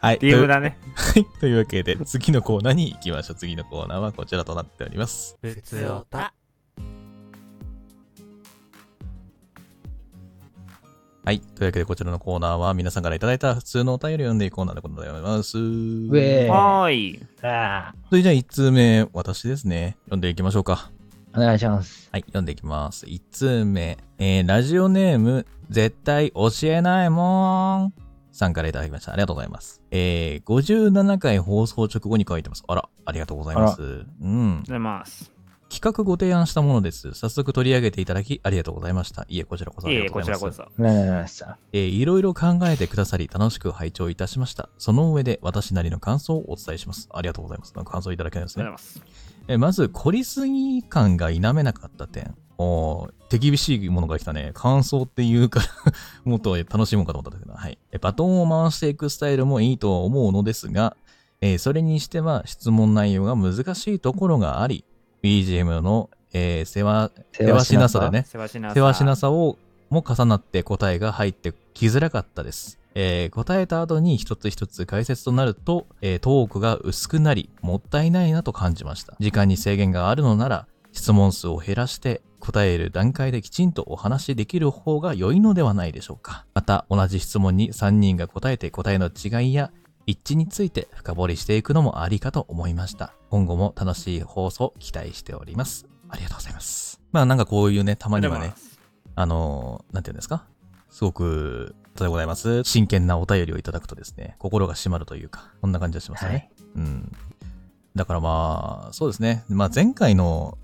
[0.01, 0.19] はい。
[0.19, 1.25] DM だね はい。
[1.41, 3.37] というわけで、次のコーナーに行きましょう。
[3.37, 5.37] 次のコーナーはこちらとなっております。
[5.43, 6.33] ふつおた
[11.23, 11.41] はい。
[11.41, 15.59] というわけで、こちらのコーナーは皆さんからいただいた普通のお便りを読んでいくコーナーでございます。
[15.59, 19.99] ウェーイはーいあそれじゃあ、1通目、私ですね。
[20.07, 20.91] 読んでいきましょうか。
[21.35, 22.09] お願いします。
[22.11, 22.23] はい。
[22.23, 23.05] 読んでいきます。
[23.05, 23.99] 1通目。
[24.19, 28.00] えー、ラジオネーム、絶対教えないもん。
[28.40, 29.12] さんからいただきました。
[29.12, 29.83] ありがとうございます。
[29.90, 32.64] えー、57回放送直後に書いてます。
[32.66, 33.83] あら、ありがとうございます。
[34.22, 34.61] うん。
[34.61, 35.31] ございます
[35.68, 37.12] 企画ご提案したものです。
[37.14, 39.24] 早速取り上げていただきありがとうございました。
[39.29, 40.44] いえ、こちらこそあいえいえりがとうございます。
[40.44, 44.68] こちらこそななななさえーいろいろ考えてくださり楽しく拝聴いたしました。
[44.79, 47.09] その上で私なりの感想をお伝えします。
[47.12, 47.72] ありがとうございます。
[47.72, 49.03] 感想いただけるんですねありがとうござい。
[49.03, 52.35] ますえーまず、凝りすぎ感が否めなかった点。
[53.29, 54.51] 手厳しいものが来たね。
[54.55, 55.66] 感想って言うから
[56.25, 57.79] もっと楽しむかと思ったんだけど、はい。
[57.92, 60.96] えバトンを回していくスタイルもいいと思うのですが、
[61.40, 64.85] えーそれにしては質問内容が難しいところがあり、
[65.23, 68.25] BGM の、えー世話、世話しなさでね。
[68.29, 69.57] 世話しなさ世話しなさを
[69.88, 72.79] も重なって答えが入ってきづらかったです。
[72.94, 79.14] えー答えた後に一つ一つ解説となると、えートークが薄くなり、もったいないなと感じました。
[79.20, 86.46] 時間に制限があるのなら、質問数を減らして答える段階できちんとお話しできる方が良いのではないでしょうか。
[86.55, 89.70] また、同じ質問に3人が答えて答えの違いや
[90.07, 93.14] 一致について深掘りしていくのもありかと思いました。
[93.29, 95.87] 今後も楽しい放送期待しております。
[96.09, 97.00] ありがとうございます。
[97.12, 98.55] まあなんかこういうね、たまにはね、
[99.14, 100.44] あのーなんていうんですか？
[100.88, 102.64] すごく、ありがとうございます。
[102.64, 106.31] 真剣なお便りをいただくとですね、心が締まるというか、こんな感じがしますね。
[106.31, 106.50] はい。
[106.76, 107.12] うん。
[107.94, 109.44] だからまあ、そうですね。
[109.48, 110.57] まあ前回の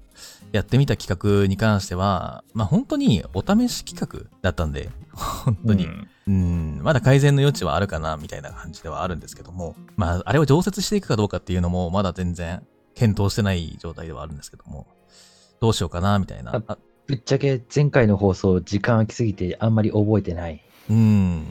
[0.52, 14.86] やってみた企画に関しては、まあ本当にお試し企画だったんで、本当に、うんうん、まだ改善の余地はあるかな、みたいな感じではあるんですけども、まあ、あれを常設していくかどうかっていうのも、まだ全然検討してない状態ではあるんですけども、
[15.60, 16.60] どうしようかな、みたいな。
[17.06, 20.64] ぶっちゃけ前回の放送、時間空きすぎてあんまり覚えてない。
[20.90, 21.44] うん、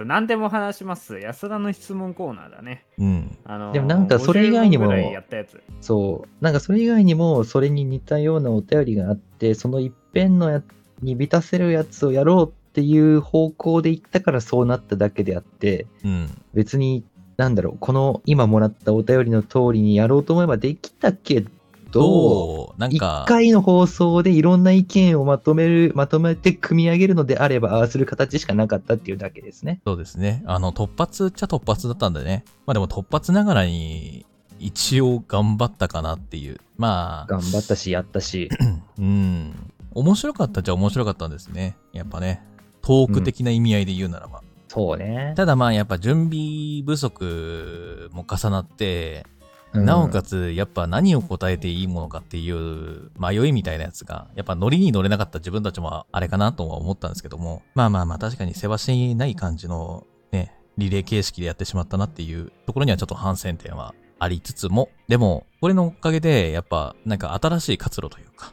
[0.00, 1.18] と、何でも話します。
[1.18, 2.86] 安田の質問コーナーだね。
[2.98, 5.62] うん、あのーでもなんかそれ以外にも50問ぐらいやったやつ。
[5.80, 6.44] そう。
[6.44, 10.62] なんかそれ以外にも、それに似たようなお便りがあって、その一辺のや
[11.02, 16.30] に満たせるやつをやろうっていう方向で行ったからそうなっただけであって、うん。
[16.54, 17.04] 別に、
[17.36, 21.44] なんだろう、この今もらったお便りの通りにやろうと思えばできたけ
[21.92, 29.80] ど、なん一か、回の放送でいろんな意見をまとめる、まとめて組み上げるのであれば、ああする形しかなかったっていうだけですね。
[29.86, 30.42] そうですね。
[30.46, 32.44] あの、突発っちゃ突発だったんでね。
[32.66, 34.26] まあでも突発ながらに、
[34.58, 36.60] 一応頑張ったかなっていう。
[36.76, 38.50] まあ、頑張ったし、やったし。
[38.98, 39.52] うん。
[39.94, 41.76] 面白かったっちゃ面白かったんですね。
[41.92, 42.42] やっぱね。
[42.82, 44.42] トーク的な意味合いで言うならば。
[44.68, 45.32] そうね。
[45.36, 49.26] ただまあやっぱ準備不足も重なって、
[49.72, 49.84] うん。
[49.84, 68.52] なおかつやっぱ何を答えていいものかっていう迷いみたいなやつが、やっぱノリに乗れなかった自分たちもあれかなとは思ったんですけども、まあまあまあ確かに世話しない感じのね、リレー形式でやってしまったなっていうところにはちょっと反省点はありつつも、でも、これのおかげでやっぱなんか新しい活路というか、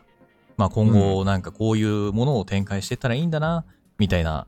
[0.57, 3.65] まあ今後なんかこういうものを展開していったらいいんだな、
[3.97, 4.47] みたいな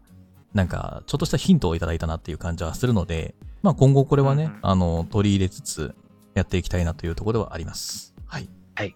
[0.54, 5.94] なんか、ちょっとしたヒントをいただいたなっていう感じはするので、まあ今後これはね、あの、取り入れつつ
[6.34, 8.14] やっていきたいなというところではあります。
[8.26, 8.50] はい。
[8.76, 8.90] はい。
[8.90, 8.94] い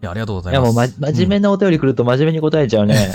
[0.00, 0.74] や、ありがとうございやいます。
[0.74, 3.12] もうま、真面目なお便り来ると真面目に答えちゃうね。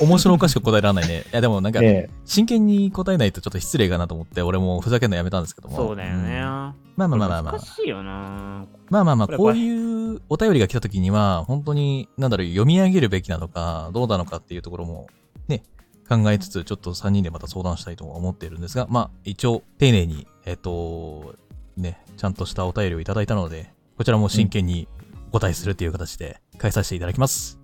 [0.00, 1.20] う ん面白おかしく答えられないね。
[1.20, 5.76] いや、でもなんか、ね真剣に答えないとちょっと失礼かなと思って、俺もふざけるのやめたんですけども。
[5.76, 6.40] そうだよね。
[6.40, 7.60] んまあまあまあまあまあ難。
[7.60, 8.64] しいよな。
[8.90, 15.08] まあまあまあ、こういうお便りが来た時には、本当に、なんだろう、読み上げるべきなのか、どうなのかっていうところも、
[15.48, 15.62] ね、
[16.08, 21.34] 考えつつ、ちょっと3人でまた相談したいと思っているんですが、まあ、一応、丁寧に、えっ、と、
[21.76, 24.88] ね、ちゃんとしたお便りをいただいたので、こちらも真剣に
[25.28, 27.58] お答えするっていう形で返させていただきます。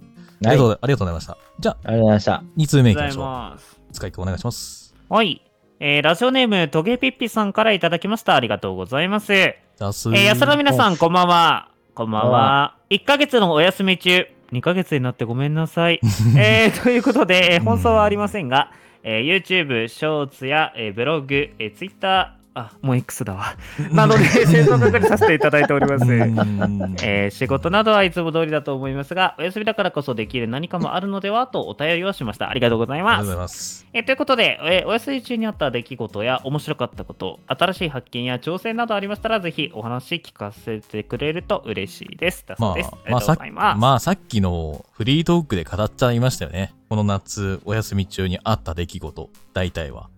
[0.44, 0.56] あはい。
[0.56, 1.38] ありりがとう、ありがとうございました。
[1.60, 2.42] じゃあ、がとうございました。
[2.56, 3.92] 2通目いきましょう。
[3.92, 4.94] 使いお願いします。
[5.08, 5.42] はい。
[5.80, 8.34] えー、ラジオネーム、トゲピッピさんからいただきました。
[8.34, 9.32] ありがとうございます。
[9.32, 11.70] えー、安田の皆さん、こんばんは。
[11.94, 12.76] こんばんは。
[12.90, 16.00] 1ヶ月のお休み中、2ヶ月になってごめんなさい。
[16.36, 23.56] えー、ということで、えー放送はありませんが、えー YouTube、ショーツや、えーブログ、えー Twitter、あ、もう X だわ。
[23.92, 26.04] などで制作係させていただいております。
[26.04, 32.50] うんえー仕事などはいつも通りだと思いますが、お休みだからこそできる何かもあるのではとお便りをしました。
[32.50, 33.86] ありがとうございます。
[33.92, 42.44] えーということで、えーお休み中にあった出来事や面白かったこと、新しい発見や挑戦などありましたら、ぜひお話聞かせてくれると嬉しいです。
[42.46, 42.90] だそうです。
[43.08, 43.74] まあ、まあ。
[43.76, 46.74] まあ、さっきのフリートークで語っちゃいましたよね。
[46.88, 50.08] この夏、お休み中にあった出来事、大体は。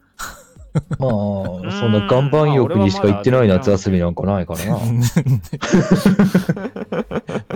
[0.72, 1.10] まあ、
[1.72, 4.78] そんな岩盤浴にしか行ってない夏休みなんかないからな。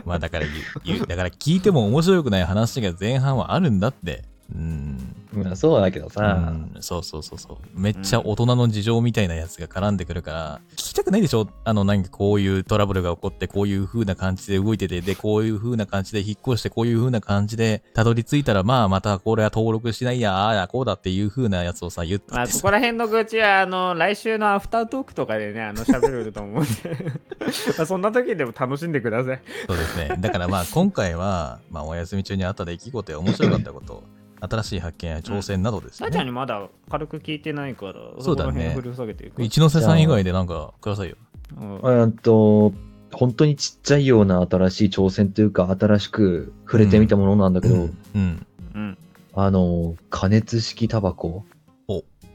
[0.04, 0.46] まあ、 だから
[1.06, 4.24] だから聞いても面白くない話が前半はあるんだって。
[4.54, 4.98] うん。
[5.34, 7.80] まあそうだけどうさ、ん、そうそうそうそう。
[7.80, 11.48] めっちゃ大人の事情みたいなやつが絡んでくるから、聞きたくないでしょ？
[11.64, 27.12] あの、なんかこういうトラブルが起こって、こういう風な感じで動いてて、で、こういう風な感じで引っ越して、こういう風な感じでたどり着いたら、まあ、またこれは登録しないや、ああや、こうだっていう風なやつをさ、言ったまあ、ってさここら辺の愚痴は、あの、来週のアフタートークとかでね、あの、喋ると思うんで、
[27.76, 29.40] まあ、そんな時でも楽しんでください。
[29.66, 30.16] そうですね。
[30.18, 34.02] だからまあ、今回は、まあ、お休み中にあった出来事や面白かったこと、
[34.48, 36.26] 新しい発見や挑戦などですさあちゃんね。
[36.26, 38.76] にまだ軽く聞いてないから、そうだね。
[39.38, 41.16] 一ノ瀬さん以外でなんかくださいよ。
[41.58, 42.72] うんうんと、
[43.12, 47.98] 本当にちっちゃいような新しい挑戦というか、新しく触れてみたものなんだけど、うん。
[48.14, 48.46] うん。
[48.74, 48.98] うん。
[49.34, 51.44] あの、加熱式タバコ、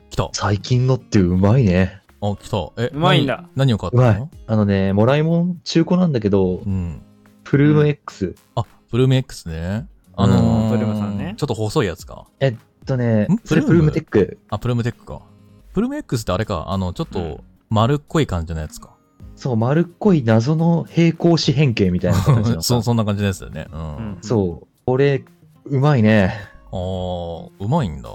[0.09, 0.29] 来た。
[0.33, 2.01] 最近のってうまいね。
[2.21, 2.71] あ、来た。
[2.77, 4.29] え、うまいんだ何何を買っうまいたの。
[4.47, 7.01] あのね、もらいもん中古なんだけどう、ん。
[7.43, 8.35] プルーム X。
[8.55, 9.87] あ、プルーム X ね。
[10.21, 12.25] あのープルームさんねちょっと細いやつか。
[12.39, 12.55] えっ
[12.86, 13.91] とねん、それプルーム？
[13.91, 14.38] テック。
[14.49, 15.21] あ、プルームテックか。
[15.73, 16.65] プルーム X ってあれか。
[16.69, 18.95] あの、ちょっうんと丸っこい感じのやつか。
[19.36, 22.84] そう、丸っこい謎の平行四辺形みたいな形の そさ。
[22.84, 23.67] そんな感じですよね。
[23.71, 23.82] うん。
[23.82, 24.67] うんそう。
[24.86, 25.23] これ、
[25.65, 26.34] うまいね。
[26.71, 28.10] あー、うまいんだ。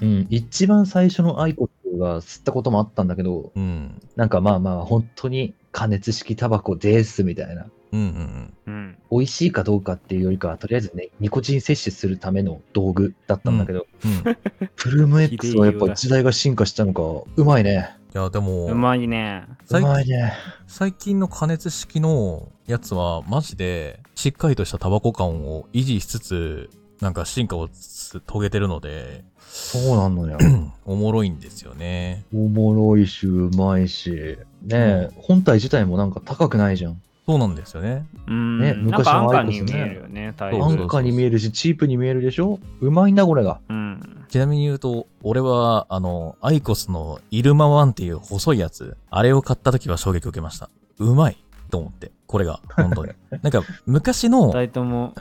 [0.00, 0.26] うん。
[0.28, 4.02] 一番最初のアイコットが吸ったこともあったんだけど、うん。
[4.16, 7.66] なんかまあまあ、本当に加熱式タバコですみたいな。
[7.92, 8.98] うんうんうん。
[9.10, 14.10] 美味しいかどうかっていうよりかは、とりあえずね、ニコチン摂取するための道具だったんだけど、うん。
[14.12, 14.36] うん。
[14.76, 17.02] プルーム X はやっぱ時代が進化したのか、
[17.36, 17.96] うまいね。
[18.16, 19.44] や、でも、うまいね。
[19.48, 20.32] う最まいね。
[20.66, 26.70] 最近の加熱式のやつは、マジで、しっかりとしたタバコ感を維持しつつ、
[27.00, 30.38] なんか進化をつ遂げてるので、そうなのよ。
[30.84, 32.24] おもろいんですよね。
[32.34, 34.10] おもろいし、うまいし。
[34.10, 34.38] ね
[34.72, 37.00] え、本体自体もなんか高くないじゃん。
[37.26, 38.06] そうなんですよね。
[38.28, 38.60] うん。
[38.60, 42.60] ねなんか安価に見昔のアイコスねえるよね、タイそうそう安価に見えるし、チープに見えるでしょ？
[42.80, 43.60] うまいんだ、これが。
[43.68, 44.26] うん。
[44.28, 50.70] ちなみに言うと、俺は、あの、アイコスのイルマワンっていう細いやつ、あれを買った時は衝撃を受けました。
[50.98, 51.36] うまい
[51.70, 52.12] と思って。
[52.26, 53.12] これが、本当に。
[53.42, 54.52] なんか、昔の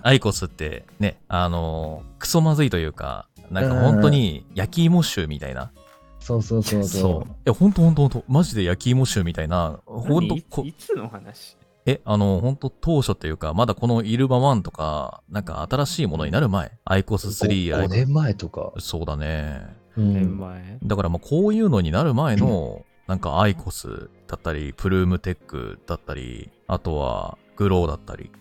[0.02, 5.72] アイコスってね、あの、クソまずいというか、なんか本当に焼き芋臭みたいな。
[6.20, 7.02] そうそうそうそう。
[7.02, 11.58] そいや、ほんとほんとほんと、マジで焼き芋臭みたいな、ほんとこいつの話？
[11.88, 17.30] え、あの、ほんと当初っていうか、まだこのイルマ1とか、なんか新しいものになる前、アイコスう。
[17.30, 18.74] 3、アイ5年前とか。
[18.80, 19.62] そうだね。
[19.96, 20.40] う年ん。
[20.40, 20.80] 前？
[20.84, 28.32] だからもうこういうのになる前の、なんかアイコスだったり、プルームテックだったり、あとはグローだったり、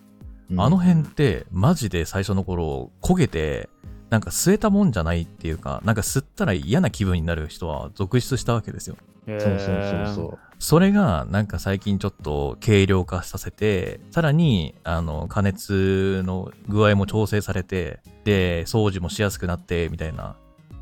[0.56, 3.68] あの辺ってマジで最初の頃焦げて、
[4.10, 8.96] なんか吸えたもんじゃないっていうか、なんか吸ったら嫌な気分になる人は続出したわけですよ。
[9.26, 20.36] そうそうそうそうそれがなんか最近ちょっと軽量化させて、さらにあの加熱の具合も調整されて、で、掃除もしやすくなってみたいな、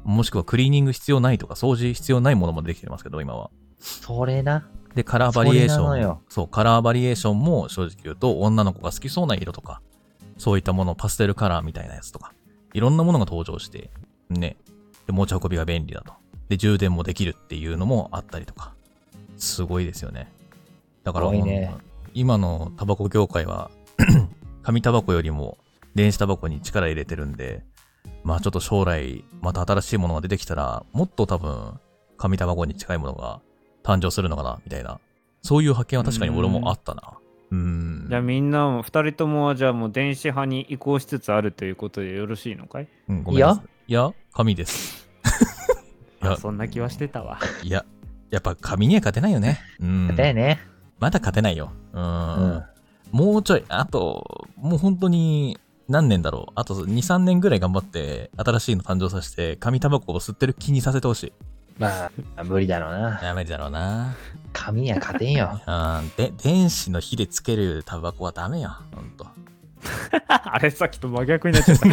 [0.04, 3.50] もしくはクリーニング必要ないとか掃除必要ないものもできてますけど、今は。
[3.78, 4.68] それな。
[4.94, 6.18] で、カラーバリエーション。
[6.28, 9.80] そう、カラーバリエーションも正直言うと、女の子が好きそうな色とか、
[10.36, 12.32] そういったもの、パステルカラーみたいなやつとか、
[12.72, 13.90] いろんなものが登場して、
[14.30, 14.56] ね。
[15.06, 16.14] で、持ち運びが便利だと。
[16.48, 18.74] で、充電もできるっていうのもあったりとか。
[19.36, 20.32] すごいですよね。
[21.04, 21.74] だから、ね
[22.14, 23.70] 今のタバコ業界は、
[24.62, 25.58] 紙タバコよりも
[25.94, 27.64] 電子タバコに力入れてるんで、
[28.22, 31.80] まあちょっと将来、また新しいものが出てきたら、もっと多分、
[32.18, 33.40] 紙タバコに近いものが
[33.82, 35.00] 誕生するのかな、みたいな。
[35.42, 37.14] そういう発見は確かに俺もあったな。
[37.52, 38.06] うーん。
[38.08, 42.88] じゃあみんなも、二人ともじゃあもう電子派に移行しつつあるということでよろしいのかい？
[43.08, 43.64] うん、ごめんなさい。
[43.86, 45.08] いや、紙です。
[46.22, 47.38] い やあそんな気はしてたわ。
[47.62, 47.84] いや、
[48.30, 49.60] やっぱ紙には勝てないよね。
[49.80, 50.16] うん。
[50.16, 50.60] だよね。
[50.98, 51.72] まだ勝てないよ。
[51.92, 51.98] う。
[51.98, 52.64] うんん。
[53.10, 56.52] もうちょい、あと、もう本当に、何年だろう。
[56.54, 61.32] あと2、3年ぐらい頑張って、新しいの誕生させて、紙タバコを吸ってる気にさせてほしい。
[61.78, 63.20] まあ、無理だろうな。
[63.22, 64.14] やめだろうな。
[64.52, 65.60] 紙には勝てんよ。
[65.66, 66.12] うん。
[66.16, 68.76] で、電子の火でつけるタバコはダメよ。
[68.94, 69.26] ほんと。
[70.28, 71.86] あれさっきと真逆になっちゃった。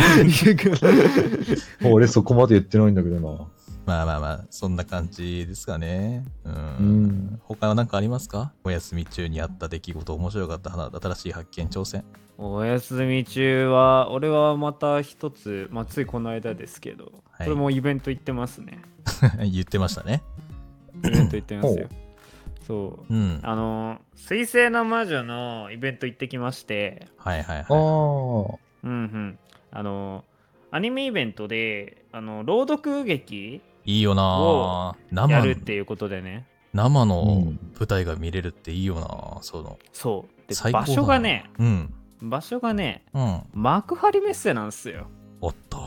[1.89, 3.45] 俺そこまで言ってないんだけどな。
[3.85, 6.23] まあまあまあ、そんな感じですかね。
[6.43, 6.53] うん。
[6.53, 8.51] うん他は何かありますか？
[8.63, 12.03] お休み中にあった出来事、面白かった話、新しい発見、挑戦。
[12.37, 18.79] お休み中は、俺はまた一つ、まあ、ついこの間ですけど、はいこれもイベント行ってますね。
[19.51, 20.21] 言ってましたね。
[21.03, 21.87] イベント行ってますよ。
[22.65, 23.13] そう。
[23.13, 23.39] うん。
[23.43, 28.57] あの、水星の魔女のイベント行ってきまして、はいはいあはあ。
[28.83, 29.39] うんうん。
[29.71, 30.23] あの、
[30.71, 33.61] アニメイベントで、あの、朗読劇い。
[33.85, 36.45] いいよなや生るっていうことでね。
[36.73, 39.79] 生のうん舞台が見れるっていいよなその。
[39.91, 40.47] そう。
[40.47, 41.93] で最高だ場所がね、うん。
[42.21, 43.41] 場所がね、うん。
[43.53, 45.07] 幕張メッセなんですよ。
[45.41, 45.81] おっと。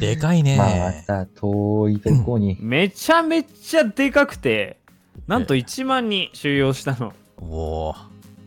[0.00, 0.56] でかいね。
[0.56, 0.92] まあ、ま
[1.24, 2.56] た遠いとこに。
[2.60, 4.78] めちゃめちゃでかくて、
[5.26, 7.12] なんと1万人収容したの。
[7.40, 7.94] おお。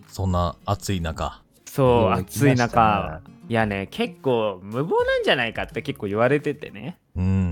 [0.08, 1.41] そんな暑い中。
[1.65, 3.21] そう、暑い中。
[3.47, 6.97] いやね、結構無謀なんじゃないかって結構言われててね。
[7.15, 7.21] う。
[7.21, 7.50] うんん。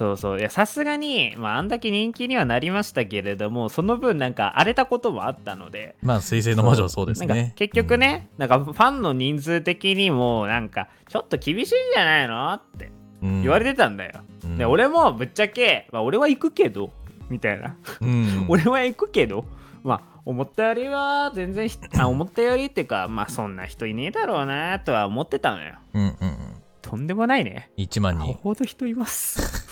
[0.00, 0.40] そうそう。
[0.40, 7.52] いや、さすがに、まあ、あんだけ人気にはなりましたけれども、その分なんか荒れたこともあったので、まあ、水星の魔女はそうですなんかね。
[7.54, 12.90] 結局ね、なんかファンの人数的にも、なんか、ちょっと厳しいんじゃないのって
[13.22, 14.20] うん、言われてたんだよ。
[14.44, 16.90] うんで、俺もぶっちゃけ、まあ、俺は行くけど、
[17.28, 17.76] みたいな。
[18.00, 19.44] うん、 俺は行くけど、
[19.84, 25.74] まあ、思ったよりは全然ひあ、思ったよりっていうか、まあ、そんな人いねえだろうなとは思ってたのよ。
[25.92, 26.60] うんうんうん。
[26.82, 27.70] とんでもないね。
[27.76, 28.34] 1万ア人。
[28.34, 29.66] ほど人います。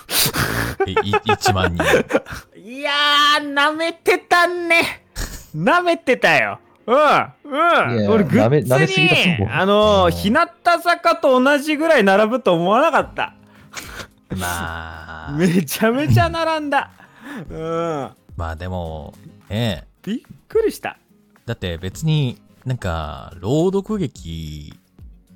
[0.87, 1.85] いい1万人。
[2.59, 5.05] いやー、舐めてたね。
[5.55, 6.61] 舐めてたよ。
[6.87, 8.11] うん、うん。
[8.11, 10.39] 俺、グッズに、あのー、うん日向
[10.83, 13.35] 坂と同じぐらい並ぶと思わなかった。
[14.37, 16.91] まあ、めちゃめちゃ並んだ。
[17.51, 18.11] うん。
[18.37, 19.15] まあでも、
[19.49, 20.99] ねえ、びっくりした。
[21.45, 24.79] だって別になんか、朗読劇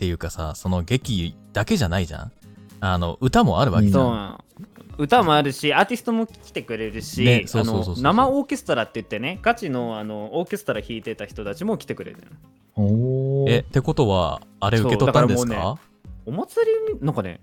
[0.02, 2.32] っていうかさ、その劇だけじゃないじゃん。
[2.80, 4.00] あの、歌もあるわけじゃ。
[4.02, 4.44] ん。
[4.98, 12.18] 歌もあるし、アーティストも来てくれるし、生オーケストラって言ってね、ガチのあのオーケストラ弾いてた人たちも来てくれる
[12.76, 12.84] の。
[12.84, 13.50] おー。
[13.52, 15.52] え、ってことは、あれ受け取ったんですか？
[15.52, 15.78] そうだからも
[16.26, 17.38] うお祭りに、なんかね、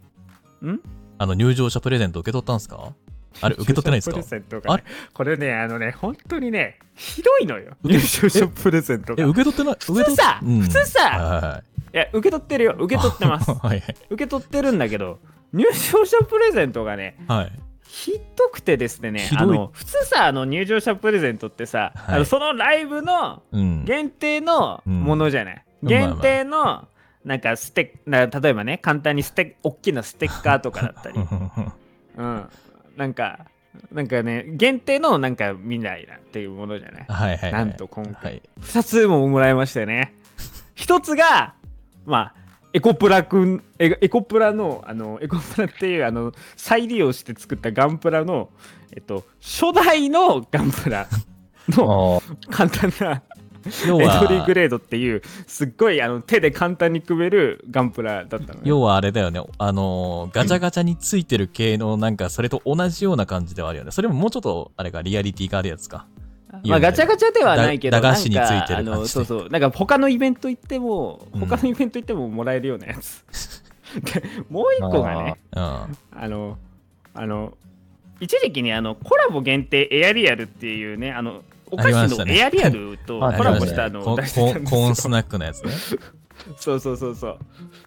[0.61, 0.81] ん？
[1.17, 2.91] あの、入場者プレゼント受け取ったんですか？
[3.41, 4.17] あれ、受け取ってないですか？
[4.17, 4.83] 入賞プレゼントがね
[5.13, 7.77] これね、あのね、本当にね、ひどいのよ。
[7.83, 9.23] 入賞者プレゼントえ、が。
[9.23, 10.59] い受け取ってない普通さうん。
[10.59, 11.63] 普通さ
[11.93, 12.75] はや、受け取ってるよ。
[12.79, 13.53] 受け取ってますい。
[13.55, 13.95] はいはい。
[14.09, 15.19] 受け取ってるんだけど、
[15.53, 17.51] 入賞者プレゼントがね、はい。
[17.87, 23.83] ひどくてですねあの普通さあの入場者プレゼントってさ、はいあのそのライブのうん。
[23.83, 26.87] 限定のものじゃない、うん限定の
[27.25, 31.17] なんかステな例えばね簡単にステ大きなステッカーとかだったり、
[32.17, 32.49] うん、
[32.97, 33.45] なんか
[33.91, 37.05] なんかね限定のなんか未来だっていうものじゃない？
[37.07, 37.51] はいはいはい。
[37.53, 38.41] なんと今回はい。
[38.61, 40.13] 2つももらいましたよね
[40.75, 41.53] 1つが
[42.09, 42.33] まあ
[42.73, 48.49] エコプラくんエエコプラのあのエコプラっていうあの再利用して作ったガンプラの
[48.95, 51.07] えっと初代のガンプラ
[51.69, 53.23] のあ簡単な
[53.87, 59.41] 要エントリーはグ、レードっていうすっごいあの手で簡単に組めるガンプラだったのね要はあれだよね。
[59.57, 63.91] あのー、ガチャガチャについてる系の、なんか、それと同じような感じではあるよね。
[63.91, 66.07] それももうちょっと、あれがリアリティがあるやつか。
[66.65, 68.91] まあガチャガチャではないけどだ駄菓子についてるなんかあ感じで。
[68.91, 69.49] のそうそう。
[69.49, 73.23] なんか他のイベント行ってもうん他のイベント行ってももらえるようなやつ。
[74.01, 75.61] で もう一個がねうん。
[75.61, 75.87] あ
[76.27, 76.57] の、
[77.13, 77.53] あの、
[78.19, 85.09] 一時期にあのコラボ限定エアリアルっていうね、あの、お菓子のエアリアルと コあラボしたあのコを出してたんですココーンスよ。
[85.11, 85.71] ナックのやつね。
[86.57, 87.39] そうそうそうそう。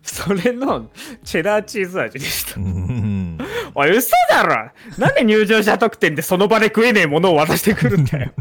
[0.02, 0.88] それの
[1.24, 2.64] チェダーチーズ味でしたう。
[2.64, 3.38] ん。
[3.74, 8.32] おい、嘘だろなんで入場者特典でその場で食えねえものを渡してくるんだよ。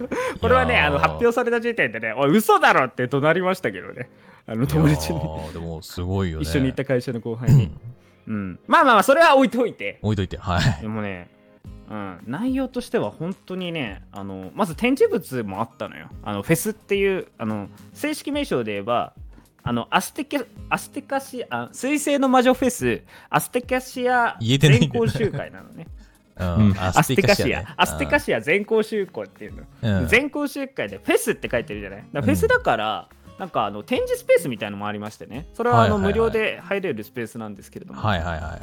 [0.40, 4.08] これはね、あの発表された時点でね、おい、嘘だろって怒鳴りましたけどね。
[4.46, 5.20] あの友達に
[5.52, 6.42] でも、すごいよね。
[6.42, 7.70] 一緒に行った会社の後輩に。
[8.26, 8.58] うん。
[8.66, 9.98] まあまあまあ、それは置いといて。
[10.02, 10.36] 置いといて。
[10.38, 10.82] はい。
[10.82, 11.28] でもね、
[11.90, 19.12] うん、内容としては本当にねあのまず展示物もあったのよあのフェスっていうあの正式名称で言えば
[19.62, 25.86] あのアステケアステカシア水星の魔女フェスアステカシア全校集会なのね。
[26.38, 26.74] うん。
[26.78, 27.66] アステカシア、ね。
[27.76, 28.40] アステカシア。
[28.40, 30.08] 全校集会っていうの、うん。
[30.08, 32.02] 全校集会でフェスって書いてるじゃない？
[32.12, 33.08] フェスだから、
[33.38, 35.46] なんかあの展示スペースみたいのもありましてね。
[35.52, 38.60] それはあの無料で入れるスペースなんですけれども、はいはいはい。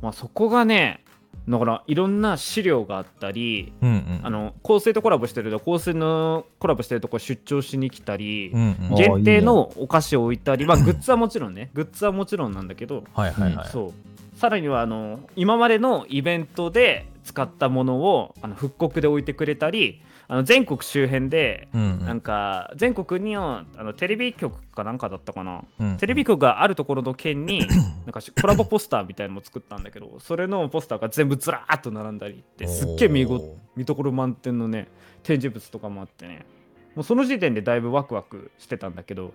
[0.00, 1.02] まあ、そこがね
[1.48, 4.20] だからいろんな資料があったりうんうん。
[4.22, 8.94] あの香水とコラボしてると香水のコラボしてるとこ出張しに来たり、うんうん。
[8.94, 13.68] あ限定のお菓子を置いたりまあグッズはもちろんねグッズはもちろんなんだけど、はいはいはい。
[13.68, 20.02] そうさらにはあの今までのイベントで使ったものをあの復刻で置いてくれたり
[20.32, 25.64] あの全国周辺でうんうなんんか全国にはあのテレビ局かなんかだったかな。
[25.80, 25.96] うん。
[25.96, 27.66] テレビ局があるところの県に
[28.06, 33.26] なんかしコラボポスターみたいなのも作ったんだけどそれのポスターが全部ずらーっと並んだりってすっげえ見
[33.74, 34.86] 見どころ満点のね
[35.24, 36.46] 展示物とかもあってね。
[36.94, 39.32] もうその時点でだいぶワクワクしてたんだけど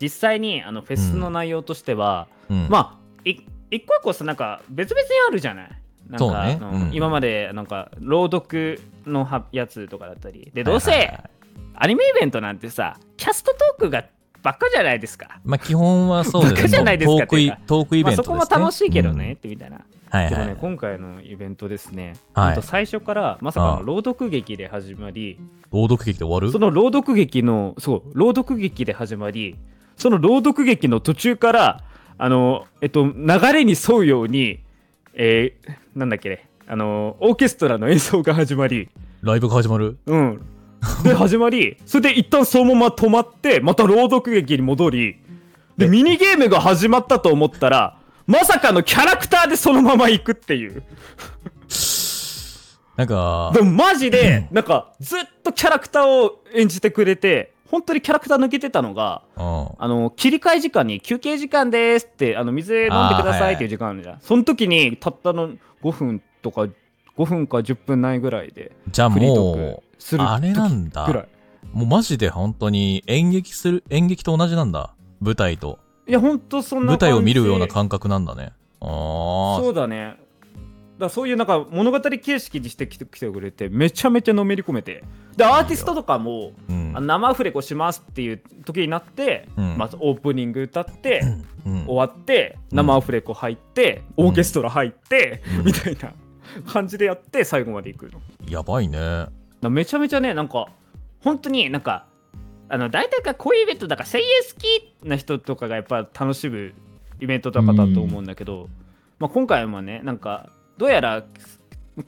[0.00, 2.66] 実際にあのフェスの内容としては、うん。
[2.68, 5.70] まあい一個一個さなんか別々にあるじゃない？
[6.08, 6.90] なんそうか、ねうん。
[6.92, 10.50] 今までなんか朗読のはやつとかだったり。
[10.54, 11.08] でどうせはいはい。
[11.08, 11.30] はい
[11.80, 14.04] アニメイベントなんてさキャストトークが
[14.42, 15.38] ばっかじゃないですか。
[15.44, 18.24] まあ基本はそうですバカじゃないですかトトークイベント。
[18.32, 19.32] まあ、そこも楽しいけどね、うん。
[19.34, 19.84] ってみたいな。
[20.10, 20.34] はいはい。
[20.34, 20.56] でもね、。
[20.60, 22.62] 今回のイベントですね、はい。
[22.62, 25.38] 最初からまさかの朗読劇で始まり、
[25.70, 26.50] 朗読劇で終わる？
[26.50, 29.56] その朗読劇の、そう、朗読劇で始まり、
[29.96, 31.84] その朗読劇の途中から、
[32.16, 33.12] あの、えっと、流
[33.52, 34.60] れに沿うように、
[35.14, 38.88] えーなんだっけね、あの、オーケストラの演奏が始まり、
[39.22, 39.98] ライブが始まる？
[40.06, 40.40] うん。
[41.02, 45.16] で、始まり、それで一旦そのまま止まって、また朗読劇に戻り、
[45.76, 50.84] で、ミニゲームが始まったと思ったら、まさかのキャラクターでそのまま行くっていう。
[52.96, 59.68] なんかで、もマジで、なんか、ずっとキャラクターを演じてくれて、本当にキャラクター抜けてたのが、うん。
[59.78, 64.20] あの、切り替え時間に休憩時間ですって、あの、水飲んでくださいっていう時間あるじゃん。
[64.20, 65.50] その時に、たったの
[65.82, 66.62] 5分とか、
[67.16, 71.06] 5分か10分ないぐらいで、じゃあフリートーもクするう、あれなんだ。
[71.06, 71.28] い。
[71.72, 74.94] もうマジで本当に演劇する、演劇と同じなんだ。
[75.20, 75.78] 舞台と。
[76.06, 78.52] いや、ほんとそんな舞台を見るような感感覚なんだね。
[78.80, 78.90] あじ
[79.60, 79.60] あ。
[79.62, 80.16] そうだね。
[80.98, 85.04] だそういうなんか物語形式にしてきてきてくれてめちゃめちゃのめり込めて。
[85.36, 86.92] でアーティストとかもうん。
[87.06, 89.78] 生アフレコしますっていう時になって、うん。
[89.78, 91.20] まずオープニング歌って、
[91.64, 91.86] うん。
[91.86, 95.64] 終わって生アフレコ入って、オーケストラ入って、うん。
[95.66, 96.12] みたいな
[96.72, 98.20] 感じでやって最後まで行くの。
[98.48, 99.26] やばいね。
[99.60, 100.68] らめちゃめちゃねなんか
[101.20, 102.06] 本当になんか
[102.68, 106.74] あの大体がこういうイベントだから声優好きな人とかがやっぱ楽しむ
[107.20, 108.68] イベントとかだと思うんだけど、
[109.18, 111.24] まあ、今回もねなんかどうやら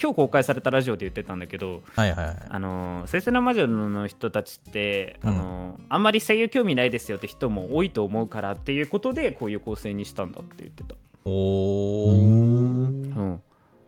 [0.00, 2.36] 今日公開されたラジオで言ってたんだけど、はいはいはい。
[2.48, 10.94] あのー、聖戦の魔女の人たちって、うんあのーあんまり声優興味ないですよって人も多いと思うからっていうことでこういう構成にしたんだって言ってた。
[11.24, 12.12] おー。
[12.12, 13.38] うんうん、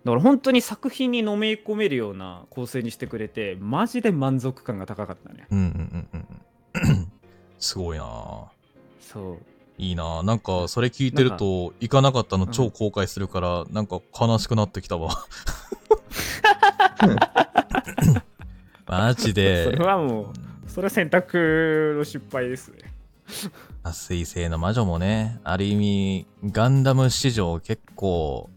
[0.05, 6.26] から本当に作品にのめり込めるような構成にしてくれてマジで満足感が高かったねうんうんうん
[6.83, 7.12] うんうん。
[7.61, 8.05] すごいな
[9.01, 9.39] そう
[9.79, 10.23] いいな。
[10.23, 15.11] なんか、それ聞いてると、行かなかったの超後悔するから、なんか悲しくなってきたわ。
[18.87, 19.85] マジそでれ。
[19.85, 22.79] はもうそれは選択の失敗ですね。
[23.83, 28.51] あ水星の魔女もね、ある意味、ガンダム史上結構、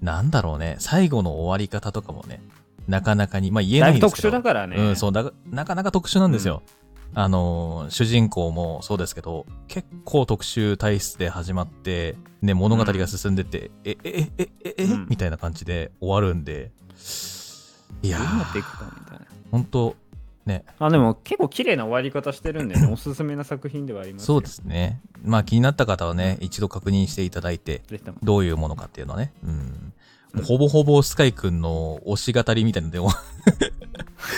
[0.00, 2.42] なんだろうね、最後の終わり方とかもね、
[2.88, 4.28] なかなかに、まあ言えだないいんですけど。
[4.28, 4.76] ぶ特殊だからね。
[4.76, 6.62] うん、そうだ、なかなか特殊なんですよ。
[7.14, 15.06] あのー、主人公もそうですけど、結構特殊体質で始まって、ね、物語が進んでて、え、え、え、え、え、え、うん。
[15.08, 16.70] みたいな感じで終わるんで、
[18.02, 19.26] いやどうなっていー、くかみたいな。
[19.50, 19.96] 本当
[20.46, 22.86] ね、あでも結構綺麗な終わり方してるんでね。
[22.92, 24.26] おすすめな作品ではありますよ。
[24.26, 25.00] そうですね。
[25.22, 27.82] まあ気になった方はね、一度確認していただいて、
[28.22, 29.32] どういうものかっていうのはね。
[29.44, 29.92] うん。
[30.42, 33.10] ほぼほぼスカイくんの推し語りみたいなのでも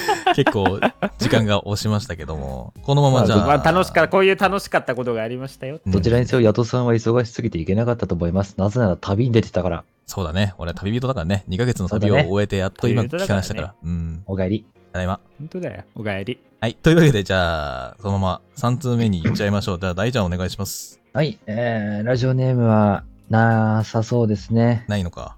[0.34, 0.80] 結構
[1.18, 8.55] 時間が押しましたけども、このままじゃあ、まあ楽しかこういう楽しかったことがありましたようんどちらにせよ、ヤトさんは忙しすぎていけなかったと思います。
[8.59, 9.84] なぜなら旅に出てたから。
[10.07, 10.55] そうだね。
[10.59, 11.45] 俺は旅人だからね。
[11.49, 13.74] 2ヶ月の旅を終えてやっと今帰還したから。
[13.82, 14.22] うん。
[14.26, 14.66] お帰り。
[14.92, 15.20] ただいま。
[15.38, 16.74] 本当だよおかえりはい。
[16.74, 19.78] というわけで、じゃあ、そのまま3通目に行っちゃいましょう。
[19.80, 21.01] じゃあ、大ちゃんお願いします。
[21.12, 24.84] はい、えー、ラジオネームはなさそうですね。
[24.88, 25.36] ないのか。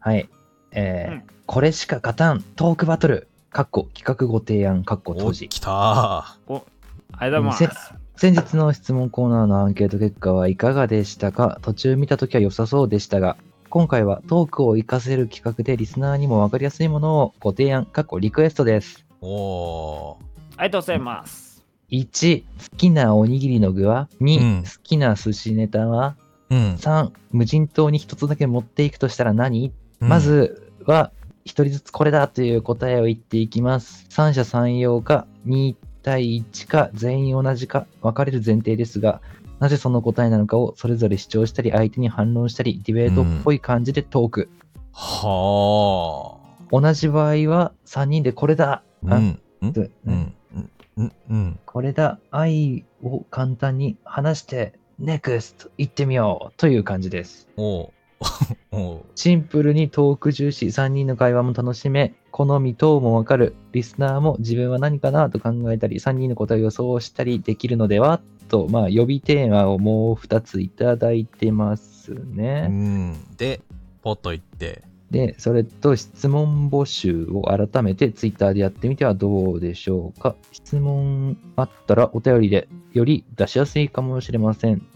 [0.00, 0.28] はい。
[0.72, 3.26] えーうんこれしか勝たんトークバトル。
[3.50, 5.48] かっこ企画ご提案、かっこ当お、時。
[5.48, 6.52] 来たー。
[6.52, 6.64] お
[7.12, 11.58] ありがとうございます先日の質問コーナーのアンケート結果はいかがでしたか？
[11.62, 13.36] 途中見たときは良さそうでしたが、
[13.70, 19.06] 今回はトークを活かせる企画でリスナーにもわかりやすいものをご提案、かっこリクエストです。
[19.20, 20.16] おー。
[20.56, 26.16] ありがとうございます1、好きなおにぎりの具は？2、うん好きな寿司ネタは？
[26.50, 26.74] うん。
[26.74, 31.17] 3、無人島に一つだけ持っていくとしたら何、うんま、ずは一
[31.48, 34.06] 人ずつこれだという答えを言っていきます。
[34.10, 39.20] 三者三様か2対1か全員同じか分かれる前提ですが、
[39.58, 44.48] なぜその答えなのかをそれぞれ主張したり相手に反論したりディベートっぽい感じでトーク。
[44.92, 46.38] は
[46.70, 49.16] 同じ場合は3人でこれだ、あ。
[49.16, 49.40] うん。
[49.62, 49.72] うん。
[49.72, 50.34] でうん。
[50.54, 50.70] うん。
[50.96, 51.12] うん。
[51.30, 51.58] うん。
[51.64, 57.48] これだ愛を簡単に話して NEXT 行ってみようという感じです。
[57.56, 57.92] お
[59.14, 72.66] シンプルにトーク重視、3人の会話も楽しめ、好み等もわかる、リスナーも自分は何かなと考えたり、3人の答えを予想したりできるのではと、まあ、予備テーマをもう2ついただいてますうね。
[72.66, 73.36] ん。
[73.36, 73.60] で、
[74.02, 74.82] ポッと言って。
[75.10, 80.34] で、それと質問募集を改めてツイッターでやってみてはどうでしょうか。
[80.52, 84.86] 質問あったらお便りでより出しやすいかもしれません。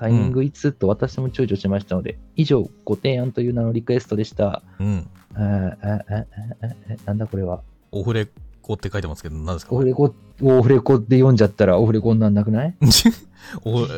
[0.00, 4.62] タイミングいつと私も躊躇しましたので、以上、ご提案という名のリクエストでした。
[4.80, 5.06] うん。
[5.34, 6.24] あーああああ
[6.62, 7.60] あなんだこれは？
[7.92, 8.26] オフレ
[8.62, 9.74] コって書いてますけど、何ですか？
[9.74, 12.74] オフレコ、オフレコで読んじゃったらオフレコになんなくない？
[13.64, 13.88] オフ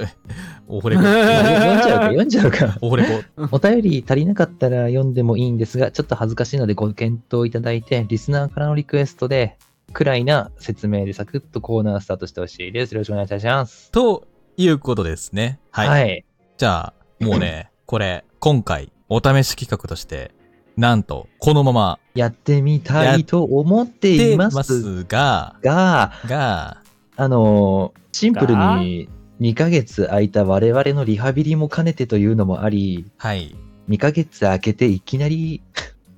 [0.69, 1.03] オフレコ。
[1.07, 2.79] 読んじゃうか、 読んじゃうか。
[2.81, 3.05] オフレ
[3.37, 3.57] コ。
[3.57, 9.57] お便り足りなかったら読んでもいいんですが、ちょっと恥ずかしいのでご検討いただいて、リスナーからのリクエストで、
[9.93, 12.93] くらいな説明でサクッとコーナースタートしてほしいです。
[12.93, 13.91] よろしくお願いいたします。
[13.91, 14.27] と
[14.57, 15.61] いうことですね。
[15.71, 15.89] はい。
[15.89, 16.25] はい。
[16.57, 20.33] じゃあ、もうね、 これ、今回、お試し企画として、
[20.77, 26.83] なんと、このまま、やってみたいと思っていますすが、が、が、
[27.17, 29.09] あのーシンプルに
[29.41, 33.57] 2ヶ月空いた我々のリハビリも兼ねてというのもあり、はい。
[33.89, 35.63] 2ヶ月空けていきなり、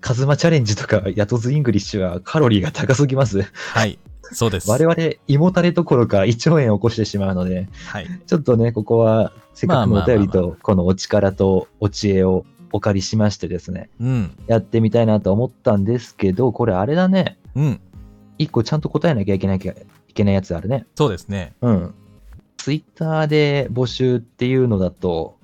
[0.04, 3.40] カズマチャレンジとかヤト's English はカロリーが高すぎます。
[3.40, 3.98] はい。
[4.32, 4.70] そうです。
[4.70, 4.96] 我々、
[5.28, 8.06] 胃もたれどころか胃腸炎を起こしてしまうので、はい。
[8.26, 14.36] ちょっとね、ここは、せっかくのお便りと、このお力とお知恵をお借りしましてですね、うん。
[14.46, 17.38] やってみたいなと思ったんですけど、これあれだね。
[17.54, 17.80] うん。
[18.36, 19.60] 一個ちゃんと答えなきゃいけないい
[20.12, 20.84] けないやつあるね。
[20.96, 21.54] そうですね。
[21.62, 21.94] うん。
[22.58, 25.38] ツイッターで募集っていうのだと、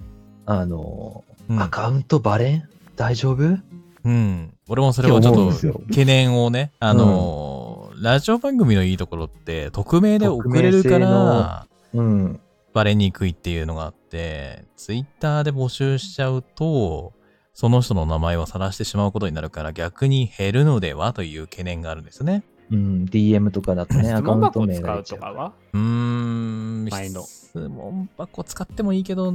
[0.44, 1.70] あの、うんア。
[1.70, 3.58] カウントバレん大丈夫？
[4.05, 4.55] うん。
[4.68, 7.70] 俺もそれをちょっと懸念をね、あのー
[8.03, 12.40] ラジオ番組のいいところって、匿名で送れるから、うん。
[12.72, 17.12] バレにくいっていうのがあって、ツイッターで募集しちゃうと、
[17.53, 22.42] その人の名前を晒してしまうことになるから逆に減るのではという懸念があるんですね。
[22.70, 23.05] うん。
[23.05, 25.53] DM とかだとね、ア 質カウント問箱使名が出ちゃううとかは？
[25.74, 29.32] うーん、前の質問箱使ってもいいけど、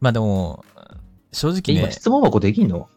[0.00, 0.64] まあでも、
[1.32, 2.88] 正え直ね、今質問箱できんの？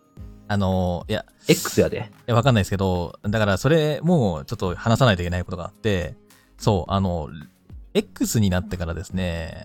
[0.51, 1.97] あの、いや、?X やで。
[1.97, 6.17] いや、わかんないですけど、だからそれもうちょっと話さないといけないことがあって、
[6.57, 7.29] そう、あの、
[7.93, 9.63] X になってからですね、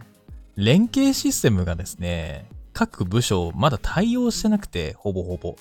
[0.54, 5.56] 連携システムがですね、各部署まだ対応してなくて、ほぼほぼ。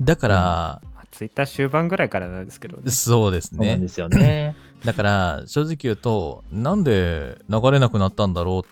[0.00, 2.90] だから、ツイッター終盤ぐらいからなんですけどね。
[2.90, 3.58] そうですね。
[3.58, 4.56] そうなんですよね。
[4.86, 8.68] だから、正直言うと、なんで流れなくなったんだろう。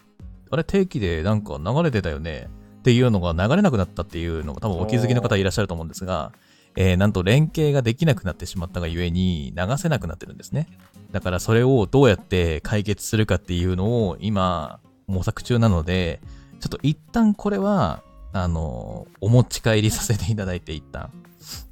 [0.51, 2.48] あれ、定期でなんか流れてたよね。
[2.80, 6.32] っていうのが流れなくなったっていうのが多分お気づきの方いらっしゃると思うんですが、
[6.76, 10.66] えーなんと連携ができなくなってしまったがゆえに流せなくなってるんですね。
[11.12, 16.20] だからそれをどうやって解決するかっていうのを今模索中なので、
[16.60, 18.02] ちょっと一旦これは、
[18.32, 21.10] あの、お持ち帰りさせていただいて一旦。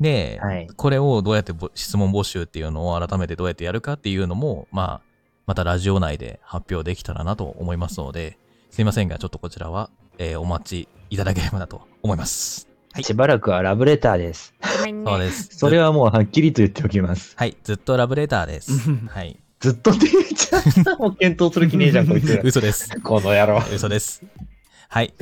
[0.00, 0.66] で、はい。
[0.76, 5.00] これをどうやってぼ質問募集っていうのを改めてどうやってやるかっていうのも、まあ、
[5.46, 8.38] またラジオ内で発表できたらなと思いますので、
[8.70, 12.68] すいませんが、ちょっとこちらは、えーお待ちいただければなと思います。
[12.92, 14.54] はいしばらくはラブレターです。
[15.04, 15.48] そうです。
[15.56, 17.34] それはもうはっきりと言っておきます。
[17.36, 18.72] はい、ずっとラブレターです。
[19.08, 19.38] はい。
[19.60, 20.96] ずっとって言っちゃった。
[20.96, 22.40] もう検討する気ねえじゃん、こいつ。
[22.44, 22.88] 嘘です。
[23.00, 23.62] この野郎。
[23.72, 24.22] 嘘です。
[24.88, 25.12] はい。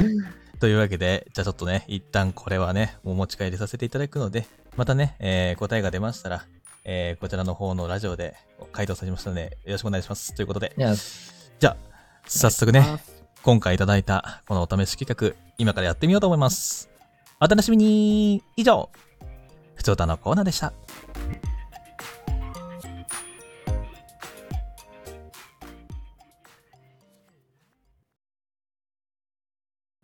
[0.61, 6.45] というわけで、じゃあちょっとね、一旦これはね、お持ち帰りさせていただくので、またね、えー答えが出ましたら、
[6.85, 8.35] えーこちらの方のラジオで
[8.73, 10.35] 回答させましたので、よろしくお願いします。
[10.35, 10.73] ということで、
[11.59, 11.77] じゃあ、
[12.27, 12.85] 早速ね、
[13.47, 16.91] 今回いただいたこのお試し企画、今からやってみようと思います。
[17.41, 18.91] お楽しみに以上、
[19.77, 20.73] ふつおたのコーナーでした。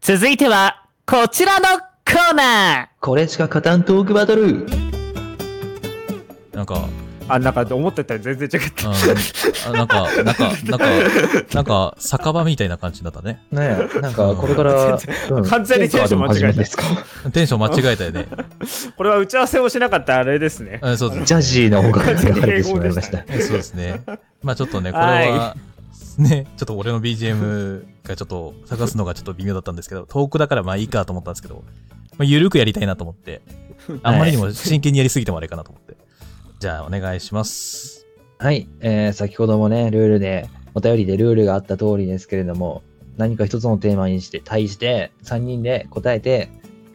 [0.01, 4.66] 続いては、こちらのコーナこれしか勝たんトークバトル。
[6.53, 7.01] なんか、ー
[7.34, 8.90] あ、なんか思ってたより全然違った。
[9.70, 10.86] あなんか、なんか、なんか、
[11.54, 13.42] なんか、酒場みたいな感じだったね。
[13.50, 14.98] ねえ、なんかこれから、
[15.30, 16.84] うん完全にテンション間違えたですか？
[17.32, 18.26] テンション間違えたよね。
[18.96, 20.80] これは打ち合わせをしなかったあれですね。
[20.82, 23.24] うんそうですジャジーな音楽が流れてしまいました。
[23.28, 24.02] えそうですね。
[24.42, 25.56] まあちょっとね、これは、
[26.18, 31.64] ね、ちょっと俺の BGM がちょっと探すのがちょっと微妙だったんですけど、遠くだからまあいいかと思ったんですけど、
[32.18, 33.40] まあ、ゆるくやりたいなと思って、
[34.02, 36.01] あんまりにも真剣にやりすぎてもあれかなと思って。
[36.62, 38.06] じゃあお願いします。
[38.38, 42.84] はい、えー先ほどもね、ルールで、お便りでルールがあった通りですけれども、
[43.16, 46.50] 何か一つのテーマにして、対して3人で答えて、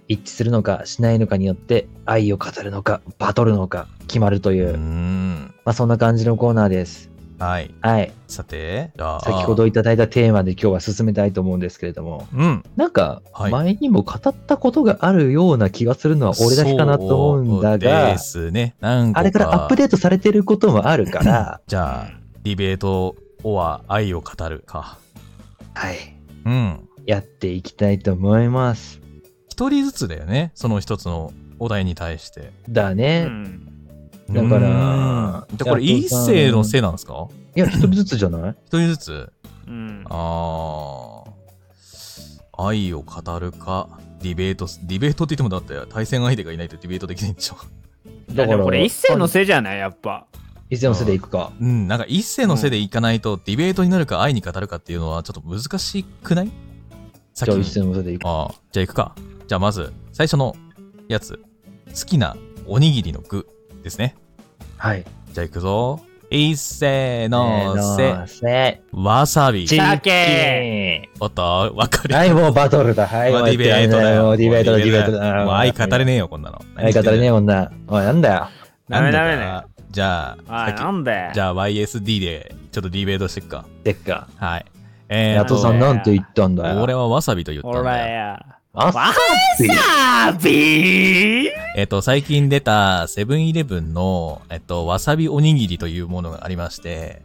[0.08, 4.78] 一致するのかしないのかによって、愛を語るのか、バトルのか、決まるという。
[5.66, 7.12] まあそんな感じのコーナーです。
[7.40, 7.74] はい。
[7.82, 8.12] はい。
[8.28, 8.92] さて。
[9.24, 12.64] 先ほどいただいたテーマで今日は進めたいと思うんですけれども、うん。
[12.76, 18.76] なんか、はい前にも語ったことがあるような気がするのは俺だけかなと思うんだそうがで、すね。
[18.80, 24.98] なんあれからアップデートされてることもあるから、 じゃあ、ディベートは愛を語るか。
[25.74, 25.98] はい。
[26.46, 26.90] うん。
[27.06, 29.00] やっていきたいと思います。
[29.50, 30.52] 一人ずつだよね。
[30.56, 32.52] その一つのお題に対して。
[32.70, 33.26] だね。
[33.28, 33.67] うん
[34.30, 37.28] だからうーんじゃあこれ一世のせいなんですか？
[37.56, 38.56] いや、一人ずつじゃない？
[38.68, 39.32] 一人ずつ？
[39.68, 41.28] うんあー。
[42.60, 43.88] 愛を語るか、
[44.20, 47.58] ディベートす、ディベートって言ってもだって対戦相手がいないとディベートできないんでしょ。
[48.34, 49.80] いやでもこれ一世のせいじゃない？
[49.80, 50.26] やっぱ。
[50.70, 51.54] 一世のせいでいくか。
[51.62, 56.52] うん、なんか一世のせいでいかないと、ディベートになるか愛に語るかっていうのはちょっと難しくない？
[57.34, 58.30] じゃあ一世のせいでいくか。
[58.30, 59.16] ああ、じゃあ行くか。
[59.48, 60.56] じゃあまず、最初の
[61.08, 61.40] やつ。
[61.88, 63.48] 好きなおにぎりの具
[63.88, 64.16] ですね。
[64.78, 65.04] はい。
[65.34, 66.00] じゃあ行くぞ。
[66.30, 68.82] 一斉のせ、のせ。
[68.92, 69.66] わさび。
[69.66, 72.16] チ鮭おっと、わかる。
[72.16, 73.08] はい、もうバトルだ。
[73.08, 74.24] はい、もうディベートだよ。
[74.24, 75.46] もうディベートだ、ディベートもだ。
[75.46, 76.62] う愛語れねえよ、こんなの。
[76.76, 77.72] 愛語れねえもんな。
[77.88, 78.50] おい、なんだよ。
[78.90, 79.38] ダメダメね。
[79.38, 81.32] なんだかじゃあ、あ、なんで？
[81.34, 83.66] じゃあ YSD でちょっとディベートしていくか。
[83.86, 84.28] でっか。
[84.36, 84.66] はい。
[85.10, 86.82] えーヤトさんなんて言ったんだよ。
[86.82, 88.38] 俺はわさびと言ったほんだよ。
[88.78, 89.12] わさ
[90.40, 97.24] びえっと、最近出たセブンイレブンの、えっと、わさびおにぎりというものがありまして、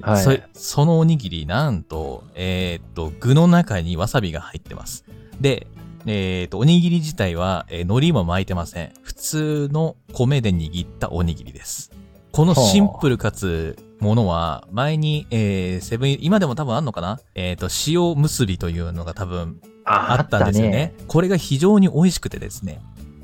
[0.00, 5.04] はいそそのおにぎり、なんと、えーっと、具の中にわさびが入ってます。
[5.38, 5.66] で、
[6.06, 8.92] えーっと、おにぎり自体は、えー海苔も巻いてません。
[9.02, 11.90] 普通の米で握ったおにぎりです。
[12.32, 17.20] このシンプルかつ、ものは、前に、えー、セブン、今でも多分あんのかな？
[17.34, 20.94] えーっと、塩結びというのが多分あったんですよね。。
[21.06, 22.80] これが非常に美味しくてですね。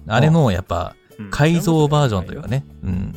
[0.06, 0.94] あれの、やっぱ、
[1.30, 2.64] 改造バージョンというかね。
[2.82, 2.90] うん。
[2.90, 3.14] うん。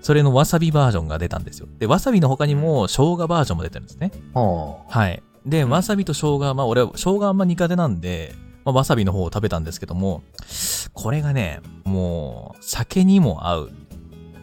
[0.00, 1.68] それのわさびバージョンが出たんですよ。
[1.78, 4.12] で、わさびの他にも生姜バージョンも出てるんですね。
[4.34, 5.22] ははい。
[5.46, 10.22] で、わさびと生姜、まあ俺は生姜あんま苦手なんで、まあ、わさびの方を食べたんですけども、
[10.92, 13.70] これがね、もう、酒にも合う。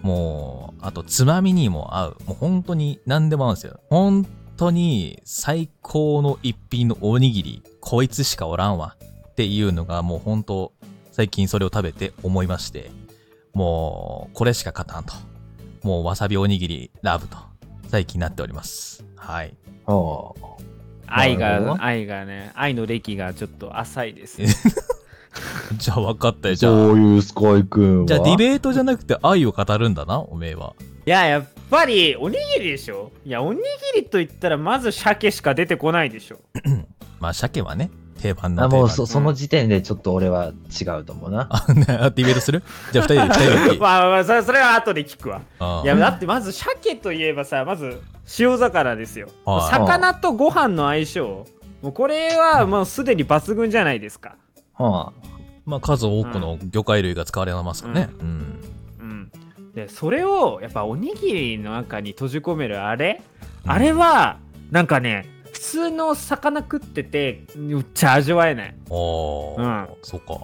[0.01, 2.17] もう、あと、つまみにも合う。
[2.25, 3.79] もう本当に何でも合うんですよ。
[3.89, 4.25] 本
[4.57, 8.95] 当に最高の一品のおにぎり、こいつしかおらんわ。
[9.29, 10.73] っていうのがもう本当、
[11.11, 12.91] 最近それを食べて思いまして、
[13.53, 15.13] もう、これしか勝たんと。
[15.83, 17.37] もう、わさびおにぎり、ラブと、
[17.87, 19.05] 最近なっております。
[19.15, 19.55] はい。
[21.07, 24.41] 愛が、愛がね、愛の歴がちょっと浅いです。
[25.77, 26.55] じゃあ分かったよ。
[26.55, 26.71] じゃあ。
[26.71, 28.05] そういうスカイくんは？
[28.07, 30.75] じゃあディベートじゃなくて愛を語るんだな、おめえは。
[31.05, 33.59] いややっぱりおにぎりでしょいやおに
[33.93, 36.39] ぎりと言ったらまず鮭しか出てこないでしょ
[37.19, 37.89] まあ、鮭はね、
[38.21, 38.79] 定番のあ、定番。
[38.81, 41.47] もうそその時点でちょっと俺は違うと思うな。
[41.51, 42.63] あ、ディベートする？
[42.91, 43.79] じゃあ二人で、 二人で。
[43.79, 45.41] まあまあそれそれは後で聞くわ。
[45.59, 48.01] あいやだってまず鮭といえばさまず
[48.39, 49.29] 塩魚ですよ。
[49.45, 49.73] はい。
[49.73, 51.45] 魚とご飯の相性。
[51.81, 54.35] もうこれはもうすでに抜群じゃないですか。
[54.77, 55.13] は
[55.65, 58.09] まあ、数多くの魚介類が使われますからね。
[58.19, 58.59] うん。
[58.99, 59.31] うん。
[59.73, 63.21] でそれをやっぱおにぎりの中に閉じ込めるあれ、
[63.65, 64.37] あれは
[64.71, 70.39] なんかね普通の魚食っててめっちゃ味わえないおー、うんそっか。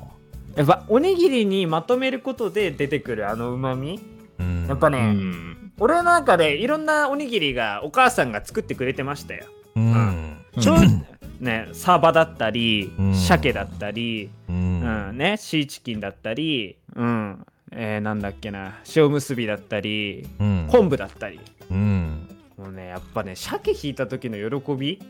[0.55, 3.99] やっぱおにぎりにまとめることで出てくるあのうまみ
[4.39, 4.63] うん。
[4.65, 4.69] あ。
[4.69, 5.71] やっぱね、うん。
[5.79, 9.45] 俺の中でいろんなおにぎりがお母さんが作ってくれてましたよ
[9.75, 10.37] うん。
[10.59, 11.05] ちょうん
[11.41, 14.51] ねサバだったりうん鮭だったり、う。
[14.51, 20.67] うんんねシーチキンだったりうんえー、なんだっけな塩むすびだったりうん。
[20.71, 21.39] 昆布だったり
[21.69, 22.29] うん。
[22.57, 25.01] もうねやっぱね鮭引いた時の喜び？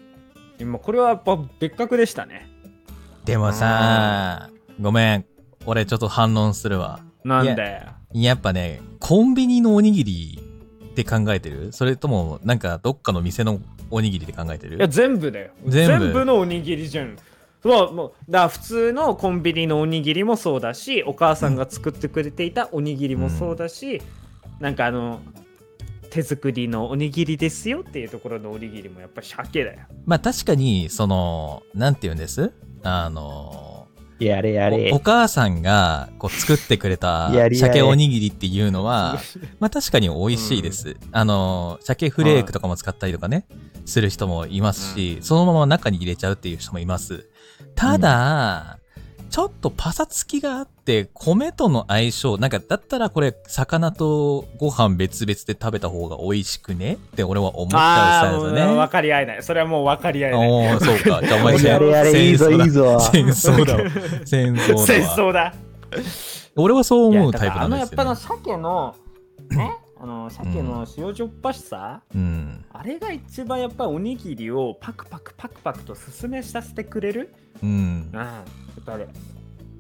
[0.58, 2.50] 今これはやっぱ別格でしたね。
[3.26, 5.26] でもさ、ごめん。
[5.66, 7.00] 俺ちょっと反論するわ。
[7.24, 10.40] なんだよやっぱね、コンビニのおにぎり
[10.86, 11.72] って考えてる？
[11.74, 14.78] それとも、なんかどっかの店のおにぎりで考えてる？
[14.78, 15.52] いや全部だよ。
[15.66, 16.24] 全部。
[16.24, 17.18] のおにぎりじゃん。
[17.64, 24.02] そうもうだ普通のコンビニのおにぎりもそうだしお母さんが作ってくれていたおにぎりもそうだし、
[24.60, 25.20] なんかあの
[26.16, 32.54] 手作りのおにぎりですよっていうところのおにぎりもやっぱ鮭だよまあ確かに、その、なんて言うんです？
[32.84, 35.00] あの、やれやれおお。
[35.02, 39.20] 母さんがこう作ってくれた 鮭おにぎりっていうのは、
[39.60, 40.96] まあ確かに美味しいです。
[41.12, 43.46] あの、鮭フレークとかも使ったりとかね、
[43.86, 47.28] する人もいますし、そのまま中に入れちゃうっていう人もいます。
[47.76, 48.80] ただ、
[49.36, 58.78] ちょっとパサつきがあって、米との相性、なんかだったらこれ、魚とご飯別々で食べた方が美味しくねって俺は思っちゃううスタイルですよね。
[58.78, 61.22] 分かり合えないそれはもう分かり合えないおー、そうか。
[61.22, 62.98] じゃあお前やれやれ、いいぞいいぞ。
[63.12, 63.90] 戦争だわ。
[64.24, 64.86] 戦争だわ。
[64.86, 65.54] 戦争だ
[66.56, 68.16] 俺はそう思うタイプなんですよ、あのやっぱのね。
[68.16, 68.96] 鮭の
[69.52, 69.85] ね？
[69.98, 72.66] あの鮭の塩じょっぱしさ、うん。
[72.74, 77.34] あれが一番やっぱおにぎりをパクパクパクパクと進めさせてくれる？
[77.64, 78.12] うんうん。
[78.14, 78.44] や
[78.82, 79.06] っぱり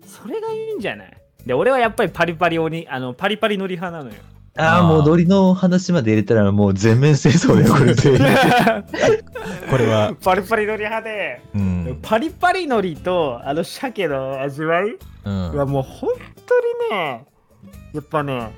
[0.05, 1.17] それがいいんじゃない？
[1.45, 4.21] で俺はやっぱりパリパリおにあのパリパリのり派なのよ
[4.57, 8.19] ああ、もうノリの話まで入れたらもう全面戦争だよ、これ全員。
[9.69, 11.99] これは、パリパリのり派で、うん。
[12.01, 14.95] パリパリのりとあの鮭の味わい
[15.25, 15.55] うん。
[15.57, 16.09] はもう本
[16.45, 16.57] 当
[16.95, 17.25] にね
[17.93, 18.53] やっぱね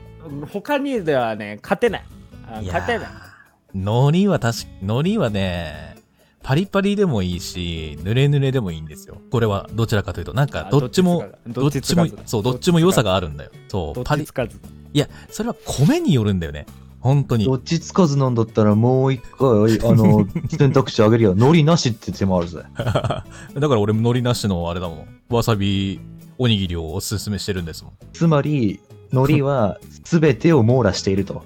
[0.51, 2.05] 他にではね勝てない
[2.49, 3.27] あいや勝てない
[3.73, 5.97] 海苔は確か、海苔はね、
[6.41, 9.21] パリパリでもいいし、濡れ濡れでもいいんですよ。
[9.31, 13.51] これはどちらかというと、なんかあどっちも、どどっちちつかず、そう、どっちも良さがあるんだよ。
[13.67, 14.59] そう、パリどっちつ、かず
[14.93, 16.65] いや、それは米によるんだよね。
[17.01, 17.53] 本当にど。
[17.55, 19.47] っちつかずなんだったらもう一回、
[19.89, 20.25] あの、
[20.57, 21.35] 選択肢あげるよ。
[21.35, 22.63] ノリなしって手もあるぜ。
[22.73, 25.07] だから俺も海苔なしのあれだもん。
[25.29, 25.99] わさび
[26.37, 27.93] おにぎりをおすすめしてるんですもん。
[28.13, 28.79] つまり、
[29.11, 31.43] ノリは全てを網羅していると。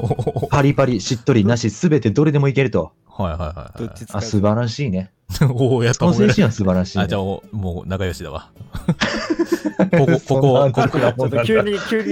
[0.50, 2.92] パリパリ、しっとりなし、全てどれでもいけると。
[3.06, 3.46] はいはいは
[3.78, 4.06] いはい。
[4.12, 5.12] あ、素晴らしいね。
[5.50, 7.04] おお、やっぱ俺その精神は素晴らしい、ね。
[7.04, 8.50] あ、じゃあおもう仲良しだわ。
[9.96, 12.02] ここ、ここは、ここ、ちょっと急に急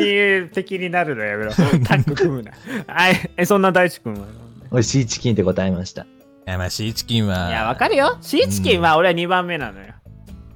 [0.42, 2.52] に敵になるのやめろタッグ組むな
[2.86, 4.26] あえそんな大地君は？
[4.70, 6.02] 俺、シーチキンって答えました。
[6.02, 6.06] い
[6.46, 9.94] や、まあ、シーチキンは、いやわかるよシーチキンは俺は2番目なのよ、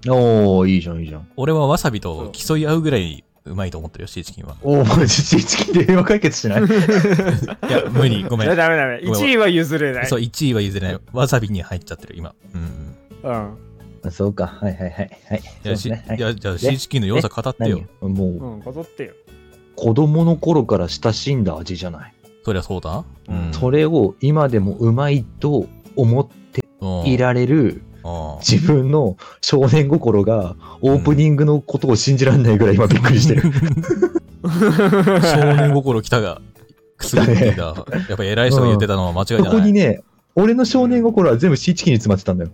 [0.08, 1.28] おー、いいじゃん、いいじゃん。
[1.36, 4.56] 俺はわさびと競い合うぐらいうまいと思ってるよ、シーチキンは。
[4.62, 6.62] おー、シーチキンで平和解決しない？
[6.66, 6.66] い
[7.70, 8.48] や、無理、ごめん。
[8.48, 11.00] ダメダメごめん1位は譲れないそう、1位は譲れない。
[11.12, 12.34] わさびに入っちゃってる、今。
[12.54, 13.30] うん。
[13.30, 13.56] うん
[14.04, 14.46] あそうか。
[14.46, 15.10] はいはいはい。
[15.28, 15.42] はい。
[15.64, 17.80] いや、しそうですねはいいやじゃあ、シーチキンの良さ語ってよ。
[18.00, 18.14] 何？
[18.14, 19.12] もう、うん飾ってよ
[19.74, 22.12] 子供の頃から親しんだ味じゃない？
[22.44, 23.04] そりゃそうだ。
[23.28, 23.52] うん。
[23.52, 25.66] それを今でもうまいと
[25.96, 27.82] 思ってうんいられるうん
[28.40, 33.42] 自分の少年心がオープニングのことを信じられないぐらい今びっくりしてる。
[34.42, 36.40] 少年心来たが、
[36.96, 37.62] くすぐっていた。
[38.08, 39.52] やっぱ偉い人が言ってたのは間違いじゃそない。
[39.52, 40.00] こにね、
[40.34, 42.50] 俺の少年心は全部シーチキンに詰まってたんだよ。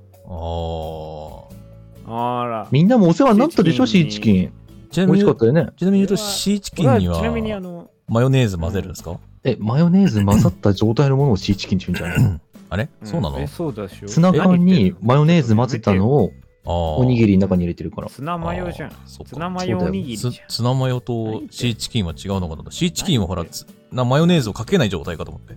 [2.06, 2.42] ああ。
[2.42, 4.52] あらみんなもお世話になったでしょ、シーチシーチキキン。
[4.90, 5.66] ちなみに美味しかっ、たよね。
[5.76, 9.18] ちなみに言うと、シーチキンには、ちなみにあのマヨネーズ混ぜるんですか？
[9.44, 12.40] え、マヨネーズ混ざった状態のものをシーチキンって言うんじゃない
[12.72, 12.88] あれ？
[13.04, 13.38] そうなの？
[13.38, 16.32] えそうだしょツナ缶にマヨネーズ混ぜたのを
[16.64, 16.72] ああ。
[16.96, 18.08] おにぎりの中に入れてるから。
[18.08, 18.92] ツナマヨじゃん。
[19.06, 20.32] ツナマヨおにぎりじゃん。
[20.32, 25.54] ツツナマヨとシーチキンは違うのかなシーチキンはほら、ツナマヨネーズをかけない状態かと思って。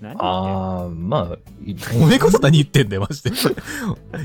[0.00, 0.16] 何？
[0.18, 3.30] ああ、まあ、いおめえこそ何言ってんだよ、マジで。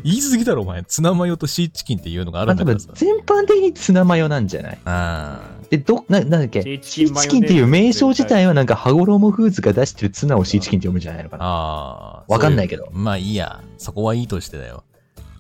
[0.04, 0.84] 言い過ぎだろ、お前。
[0.86, 2.90] ツナマヨとシーチキンっていうのがあるんだからさ。
[2.96, 4.80] 全般的にツナマヨなんじゃない？
[4.86, 5.40] あ
[5.70, 6.62] で、ど、な、なんだっけ？
[6.62, 11.40] シーチキンチキンっていう名称自体はなんか、羽衣フーズが出してるツナをシーチキンって読むんじゃないのかあ。
[11.40, 11.46] な。
[11.46, 12.24] ああ。
[12.28, 13.62] わかんないけどまあいいや。
[13.78, 14.84] そこはいいとしてだよ。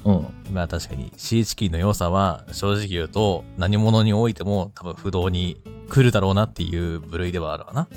[0.06, 0.26] うん。
[0.52, 7.88] まあ確かに、シーチキンの良さは、正直言うと、何者においても多分不動に来るだろうなっていう部類ではあるわな。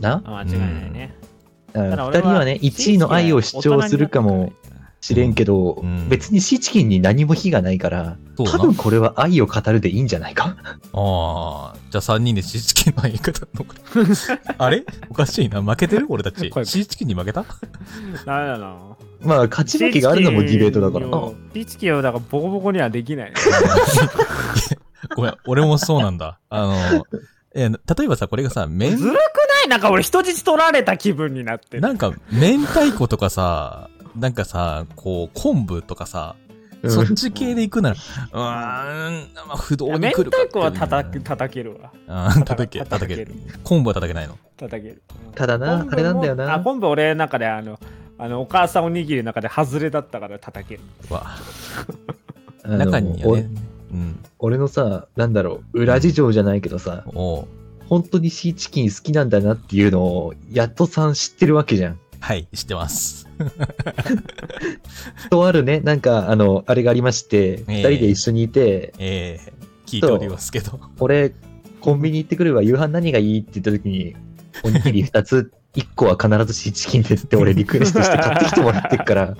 [0.00, 0.22] な？
[0.24, 1.14] あ間違いないね。
[1.72, 4.52] だからただ俺二人はね、1位の愛を主張するかも
[5.02, 10.56] しれんけど、うん別にシーチキンに何も非がないから、多分これは愛を語るでいいんじゃないか
[10.94, 14.04] ああ、じゃあ3人でシーチキンの言い方のこれ
[14.58, 14.84] あれ？
[15.10, 15.60] おかしいな。
[15.60, 16.06] 負けてる？
[16.08, 16.38] 俺たち。
[16.64, 17.42] シーチキンに負けた？
[18.24, 18.76] ダメだな。
[19.22, 21.18] まあ、勝ち負けがあるのもディベートだからな。
[21.52, 23.32] シーチキンをだからボコボコにはできない。
[25.16, 26.38] ごめん、俺もそうなんだ。
[26.48, 27.06] あの、
[27.54, 29.12] え例えばさ、これがさ、ず麺るくな
[29.66, 29.68] い？
[29.68, 31.80] なんか俺人質取られた気分になってる。
[31.82, 36.36] なんか、明太子とかさ、なんかさ、こう、昆布とかさ、
[36.88, 41.92] そっち系で行くなら、うーん、まあ、不動に来るか太子は叩く、叩けるわ。
[42.44, 43.32] 叩け、叩ける。。
[43.62, 44.36] 昆布は叩けないの？
[44.56, 45.02] 叩ける。
[45.34, 46.60] ただな、あれなんだよあ、な。
[46.60, 47.78] 昆布俺の中であの、
[48.18, 50.80] あの、お母さんおにぎりの中で外れだったから叩ける。
[51.08, 51.26] わ
[52.64, 53.48] 中にはね、
[53.92, 54.20] うん。
[54.38, 57.46] お俺のさ、なんだろう、裏事情じゃないけどさ、おう
[57.88, 61.98] 本当にシーチキン好きなんだなっていうのを、やっとさん知ってるわけじゃん。
[62.20, 63.28] はい、知ってます。
[65.30, 69.52] とあるね、なんか、あの、あれがありまして、二、ええ人で一緒にいて、ええ
[69.86, 70.80] 聞いておりますけど。
[71.00, 71.34] 俺、
[71.80, 74.16] コンビニ行ってくるわ、夕飯何がいいって言った時に、
[74.64, 79.36] おにぎり二つ、 一個は必ずシーチキンですって俺リクエストして買ってきてもらってるから、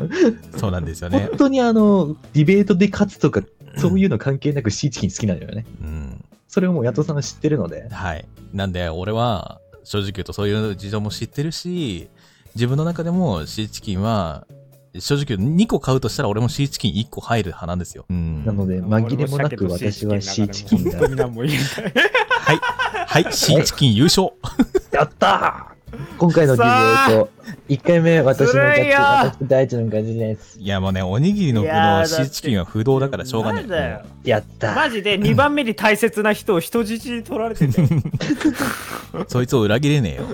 [0.56, 1.38] そうなんですよね本。
[1.38, 3.42] 当にあの、ディベートで勝つとか、
[3.76, 5.66] そういうの関係なくシーチキン好きなんだよね。
[5.82, 6.24] うん。
[6.48, 8.24] それをもうヤトさん知ってるので、はい。
[8.54, 12.08] なんで、俺は、正直言うとそういう事情も知ってるし、
[12.54, 14.46] 自分の中でもシーチキンは、
[14.98, 18.04] 正直言うと2個買うとしたら俺もシーチキン1個入る派なんですよ。
[18.10, 18.44] うん。
[18.44, 20.98] なので、紛れもなく私はシーチキンだ。
[20.98, 21.06] は
[22.52, 22.60] い。
[23.06, 24.30] はい、シーチキン優勝。
[24.92, 25.72] やったー
[26.18, 27.30] 今回のディベート、
[27.68, 30.58] 1回目私の勝ち、ずるいよ私大地の勝ちです。
[30.58, 33.62] いやもうね、おにぎりの不いやー動、シーチキンは不動だからしょうがない。
[33.62, 34.02] なんだよ。
[34.24, 37.88] やったマジで2番目に大切な人を人質に取られてたよ。
[39.12, 40.24] う んそいつを裏切れねえよ。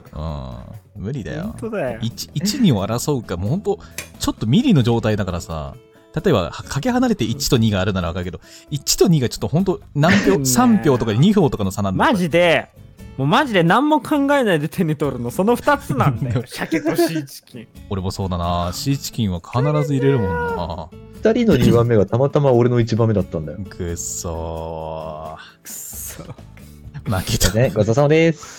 [0.71, 0.78] うん。
[0.99, 1.71] 無理だよ本。
[1.71, 2.01] 当だよ。
[2.01, 3.79] 1、1、2を争うか、もうほんと、
[4.19, 5.75] ちょっとミリの状態だからさ、
[6.15, 8.41] 例えば、はかけ離れて1と2があるならわかるけど、
[8.71, 12.71] 1と2がちょっとほんと何票、ね3票とか2票とかの差なんだよマジで、
[13.19, 16.45] もうマジで何も考えないで手に取るの、その2つなんだよ。
[16.47, 17.69] 鮭とシーチキン。
[17.91, 18.71] 俺もそうだな。
[18.73, 20.89] シーチキンは必ず入れるもんな。
[21.23, 23.59] 2人の2番目がたまたま俺の1番目だったんだよ。
[23.69, 26.23] くっそくっそ。
[26.23, 27.19] ー。
[27.21, 27.53] 負けた。
[27.53, 28.58] ね、ごちそうさまです。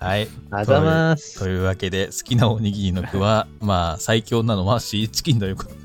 [0.00, 0.22] はい。
[0.22, 1.38] ありがとうございます。
[1.38, 5.78] というわけで、好きなおにぎりの具は、 まあ、最強なのはシーチキンということで。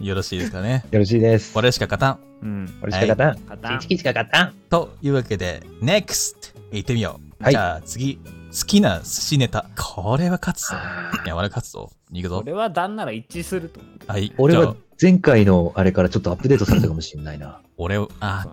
[0.00, 0.84] よろしいですかね。
[0.90, 1.52] よろしいです。
[1.52, 2.18] これしか勝たん。
[2.42, 2.78] うん。
[2.82, 3.42] 俺しか勝たん。
[3.44, 4.54] 勝たんシーチキンしか勝たん。
[4.70, 6.54] というわけで、NEXT!
[6.72, 7.44] 行ってみよう。
[7.44, 9.66] はいじゃあ次、好きな寿司ネタ。
[9.76, 10.76] これは勝つぞ。
[11.24, 11.90] いや、俺勝つぞ。
[12.10, 12.38] 行くぞ。
[12.38, 13.80] 俺は旦那ら一致すると。
[14.06, 14.32] はい。
[14.38, 17.60] 俺は前回のあれからちょっとアップデートされたかもしれないな。
[17.76, 18.46] 俺を、あ、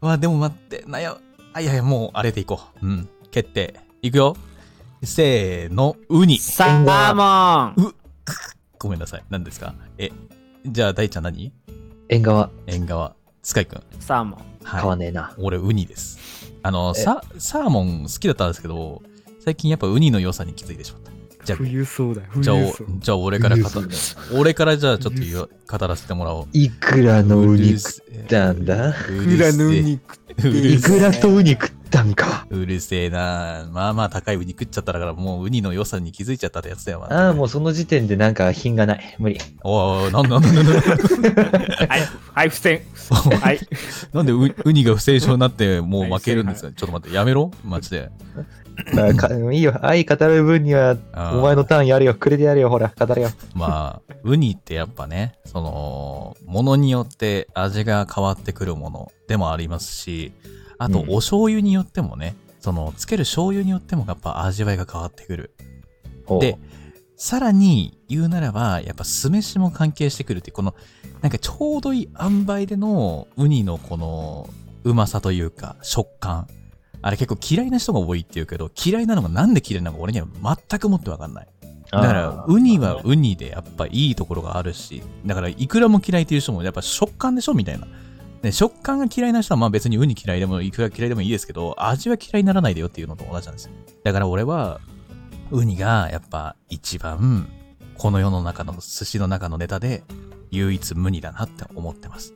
[0.00, 1.18] まあでも待って、なや、
[1.56, 2.86] あ、いやいや、もうあれでいこう。
[2.86, 3.08] うん。
[3.30, 3.78] 決定。
[4.02, 4.36] いくよ。
[5.04, 6.38] せーの、ウニ。
[6.38, 7.94] サーモン
[8.76, 9.24] ごめんなさい。
[9.30, 9.72] 何ですか？
[9.96, 10.10] え、
[10.66, 11.52] じゃあ大ちゃん何？
[12.08, 13.14] 縁側、縁側。
[13.44, 13.82] スカイくん。
[14.00, 14.40] サーモン。
[14.64, 14.80] はい。
[14.80, 15.32] 買わねえな。
[15.38, 16.18] 俺、ウニです。
[16.64, 19.00] あの、えサ、サーモン好きだったんですけど、
[19.38, 21.12] 最近やっぱウニの良さに気づいてしまった。
[21.44, 22.28] じゃあ、冬そうだよ。
[22.40, 22.56] じゃあ、
[22.98, 23.88] じゃあ俺から語冬
[24.32, 26.46] 俺からじゃあちょっと言う語らせてもらおう。
[26.52, 28.90] いくらのウニ食っったんだ？
[28.90, 32.46] いくらのウニ食ってうるいくらとウニ食ったんか。
[32.50, 37.00] うるせえなまあまあ高いウニ食っちゃったからもうウニの良さに気づいちゃったってやつだよ。
[37.00, 39.16] まああ、もうその時点でなんか品がない。
[39.18, 39.38] 無理。
[39.62, 42.00] おいおいなんなんなんなんなんはい、
[42.32, 42.80] はい、不戦。
[43.40, 43.60] はい。
[44.12, 46.72] なんでウウニが不正常になってもう負けるんですよ。
[46.72, 47.50] ちょっと待って、やめろ？
[47.64, 48.10] マジで。
[48.94, 49.78] まあかいいよ。
[49.82, 50.96] 愛語る分には、
[51.32, 52.14] お前のターンやるよ。
[52.14, 52.70] くれてやるよ。
[52.70, 53.30] ほら、語れよ。
[53.54, 60.32] まあ、ウニってやっぱね、その、ものによって味が変わってくるものでもありますし、
[60.78, 65.54] あとうんお醤油によってもね、その、つける醤油によってもやっぱ味わいが変わってくる。
[66.40, 66.58] で、
[67.16, 70.74] さらに言うならば、やっぱ酢飯も関係してくるっていう、この、
[71.22, 74.48] なんかちょうどいい塩梅でのウニのこの、
[74.82, 76.46] うまさというか、食感。
[77.06, 81.48] あれ結構嫌いな人が多いって言うけど、嫌いなのがなんで嫌いなのか俺には全くもってわかんない。
[81.92, 87.86] だからウニはウニでやっぱいいところがあるし、だから、いくらも嫌いっていう人もやっぱ食感でしょみたいな。
[88.40, 93.72] で食感が嫌いな人はまあ別にウニ嫌いでもいくら嫌いでもいいですけど、味は嫌いにならないでよっていうのと同じなんですよ。
[94.02, 94.80] だから俺は、
[95.50, 97.50] ウニがやっぱ一番、
[97.98, 100.04] この世の中の寿司の中のネタで
[100.50, 102.32] 唯一無二だなって思ってます。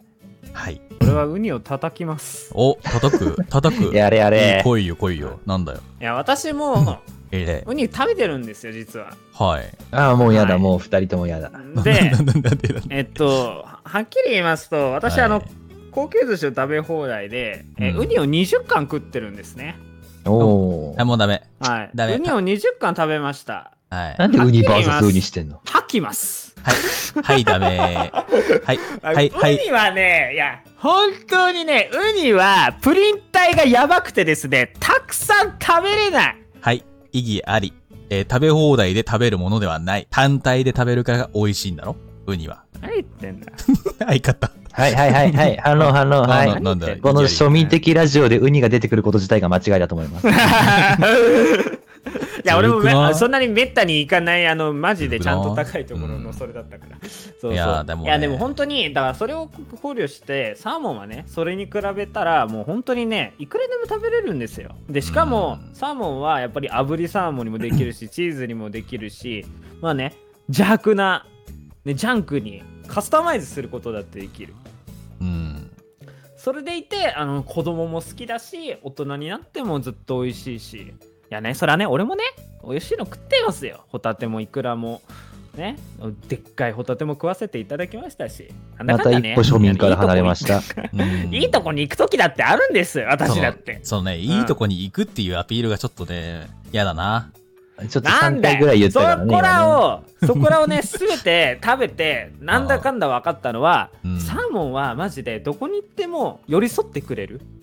[0.52, 0.80] はい。
[1.02, 3.94] 俺はウニを叩きますお、叩く、叩く？
[3.96, 4.60] やれやれ。
[4.64, 5.40] 来いよ来いよ。
[5.46, 5.80] なんだよ。
[6.00, 6.98] いや私も
[7.30, 9.08] えウニ食べてるんですよ実は
[9.40, 9.44] え。
[9.44, 9.64] はい。
[9.92, 11.50] ああ、もうやだ、はいもう二人ともやだ。
[11.82, 12.12] で
[12.90, 15.42] えっとはっきり言いますと私、はいあの
[15.90, 19.76] 高級寿司を食べ放題で、えうんウニを20貫食ってるんですね
[20.24, 21.04] おあ、お。
[21.06, 21.42] もうダメ。
[21.60, 24.16] はいダメウニを20貫食べましたはい。
[24.18, 27.22] なんでウニはっきり言います VS ウニしてんの吐きますはい。
[27.22, 27.66] はい、ダメ。
[27.78, 28.78] はい。
[29.02, 29.54] はい、はい。
[29.56, 36.84] ウニはねいや本当にねウニはプリン体がやばくてですねたくさん食べれないはい。
[37.12, 37.72] 意義あり。
[38.10, 40.06] えー食べ放題で食べるものではない。
[40.10, 41.96] 単体で食べるからが美味しいんだろ？
[42.26, 42.64] ウニは。
[42.80, 43.52] 何言ってんだ
[44.06, 44.50] はい、勝った。
[44.70, 45.56] はいはいはいはい。
[45.62, 46.20] 反論反論。
[46.22, 46.26] は。
[46.28, 50.26] ないなんだこの庶民的ラジオでウニが出てくること自体が間違いだと思います。
[52.48, 57.52] いや俺もそんなにめったに行かないあのマジでちゃんと高いところのそれだったから、 そうそう。
[57.52, 58.08] いやでもね。
[58.08, 59.48] いやでも本当にだからそれを
[59.82, 64.74] 考慮してサーモンはねそれに比べたらもう本当にねいくらでも食べれるんですよ。
[64.88, 65.74] でしかもうん。
[65.74, 69.44] サーモンはやっぱり炙りサーモンにもできるし チーズにもできるし
[69.80, 70.14] まあね
[70.48, 71.26] 邪悪な、
[71.84, 74.54] ね、ジャンクにカスタマイズすることだってできる。
[75.20, 75.70] うん。
[76.36, 80.94] それでいてあの子供も好きだし大人になってもずっと美味しいし
[81.30, 82.24] いやねそれはね俺もね
[82.66, 83.84] 美味しいの食ってますよ。
[83.88, 85.02] ホタテもイクラも。
[85.54, 85.76] ね。
[86.28, 88.48] でっかいホタテも食わせていただきましたし。
[88.78, 90.60] なんだまた一歩庶民から離れました。
[90.92, 91.34] うん。
[91.34, 93.80] いいとこに行く時だってあるんです私だって。
[93.82, 97.30] そうね、いいとこに行くっていうアピールがちょっとね、嫌だな。
[97.88, 99.30] ちょっと3なんだ回ぐらい言ったからね。
[99.30, 104.20] そこらをそこらをね 全て食べてなんだかんだ分かったのは、うん。
[104.20, 107.40] サーモンはマジでどこに行っても寄り添ってくれる。
[107.52, 107.57] うん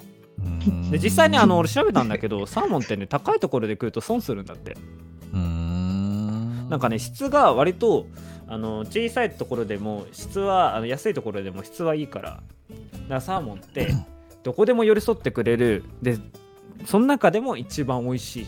[0.91, 4.75] で実際ねあの俺調べたんだけど サーモンってね高いところで食うと損するんだって。
[5.33, 6.69] うーん。
[6.69, 8.07] なんかね質が割と
[8.47, 12.29] あの小さいところでも質はあの安いところでも質はいいから。
[12.29, 12.43] だか
[13.09, 13.93] らサーモンって
[14.43, 15.83] どこでも寄り添ってくれる。
[16.01, 16.17] で
[16.85, 18.45] その中でも一番美味しい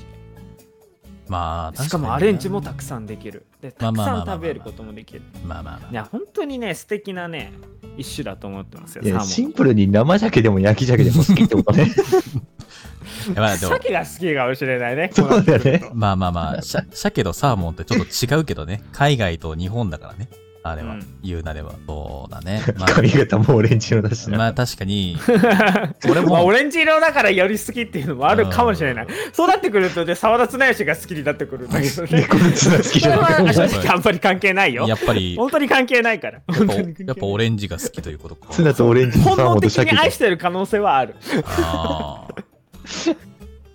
[1.29, 7.53] まあ、しかもアレンジもたくさんできるでたくさん食べることもできるまあまあまいや本当にね素敵なね
[7.97, 11.91] 一種だと思ってますよシンプルに生鮭でも焼き鮭でも好きってことね。
[13.35, 13.39] あ。
[13.39, 18.83] まあ鮭が好きかもしれないねそうだよねまあまあまあ、鮭とサーモンってちょっと違うけどね。
[18.91, 20.29] 海外と日本だからね。
[20.69, 21.73] あれは、うん言うなれば。
[21.85, 22.61] そうだね。
[22.79, 24.37] ま髪型もオレンジ色だしあ、な。
[24.37, 25.17] まあ確かに、
[26.09, 29.07] 俺まあ、もオ、レンジ色だからより好きっていうのもあるかもしれない。
[29.33, 32.27] そうなってくるとね、沢田綱吉が好きになってくるんだけどね。
[32.29, 34.95] このツナ好きじゃないは正直あんまり関係ないよや。
[34.95, 36.33] っぱり、本当に関係ないから。
[36.33, 38.47] やっぱやっぱオレンジが好きということか。
[38.51, 39.75] ツナとオレンジ本能的。
[39.77, 41.15] に愛してる可能性はある。
[41.45, 43.17] あー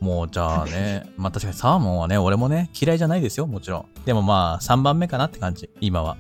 [0.02, 4.04] もうじゃあね、まあ確かにサーモンはね、俺もね、嫌いじゃないですよ、もちろん。
[4.04, 6.16] でもまあ、3番目かなって感じ、今は。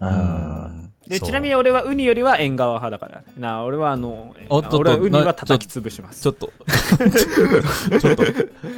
[0.00, 0.78] あうん
[1.08, 3.22] でちなみに俺はウニよりは縁側派だから。
[3.38, 6.20] な俺はあの、おっとっと俺はウニは叩き潰します。
[6.20, 6.52] ちょっと、
[7.98, 8.22] ちょっと、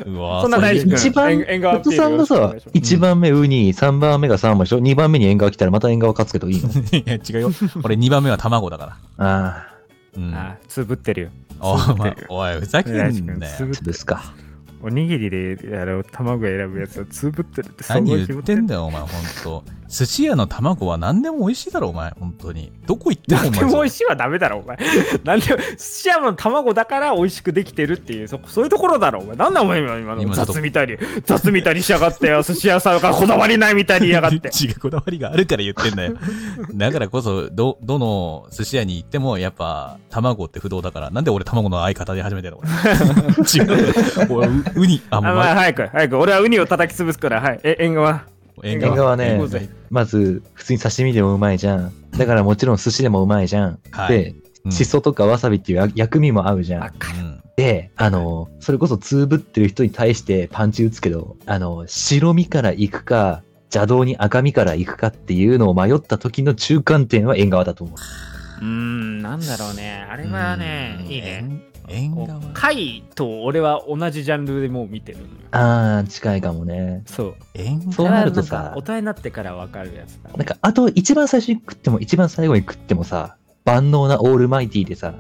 [0.07, 6.71] うわーそんな大事君一番、縁さんがさよろしくお願いします、1番目ウニ、3番目がサーモンでしょ ?2 番目に縁側来たらまた縁側勝つけどいいの？
[6.71, 7.51] いや、違うよ。
[7.83, 9.27] 俺2番目は卵だから。
[9.27, 9.67] あ
[10.17, 10.33] うん。
[10.33, 11.29] ああ、つぶってるよ。
[11.59, 13.13] おつぶってるよ前おい、ふざけんなよ。
[13.43, 14.23] あ、つぶすか？
[14.83, 19.11] おにぎりでやる卵選ぶやつはつぶってるって何言ってんだだよ、お前、ほん
[19.43, 19.65] と。
[19.91, 22.73] 寿司屋の卵は何でも美味しいだろ、お前、ほんとに。
[22.87, 23.53] どこ行ってもなん。
[23.53, 24.79] でも美味しいはダメだろお前。
[25.25, 29.37] なんで寿司屋の卵だから美味しくできてるっていうそそういうところだろお前。
[29.37, 34.51] なんだお前今今の雑みたいに雑みたいにしやがってよ寿司屋さんがこだわりないみたいにやがって。
[34.55, 36.15] 違うこだわりがあるから言ってんだよ。
[36.73, 44.33] だからこそ、ど、どの寿司屋に行っても、やっぱ、卵って不動だから、なんで俺卵の相方で始めてんの俺違う。
[44.33, 46.19] 俺、うウニ、あ、あ、ままあ、早く早く。
[46.19, 47.61] 俺はウニを叩き潰すからはい。
[47.65, 48.25] え縁側
[48.63, 49.39] 縁縁側側ね
[49.91, 51.93] まず、普通に刺身でもうまいじゃん。
[52.13, 53.79] だからもちろん寿司でもうまいじゃん。
[53.91, 54.31] はいで、
[54.65, 56.91] うんしそとかわさびっていうや薬味も合うじゃん。
[56.91, 67.97] かうんで、あの、それこそつぶってる人に対してパンチ打つけど、あの、白身から行くか、邪道に赤身から行くかっていうのを迷った時の中間点は縁側だと思う。
[68.61, 71.71] うーんなんだろうねあれはねいいね。
[71.89, 72.41] 縁側。
[72.55, 77.03] 貝と俺は同じジャンルでもう見てるのよあー、近いかもね。
[77.07, 85.15] そう縁そうなるとさ大人になってから分かるやつだなんか、あと一番最初に食っても一番最後に食ってもさ、万能なオールマイティーでさ、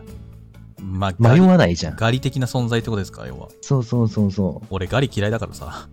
[0.82, 1.96] まあ、ガ迷リわないじゃん。
[1.96, 3.48] ガリ的な存在ってことですか、要は。
[3.60, 5.88] そうそうそうそ俺、ガリ嫌いだからさ。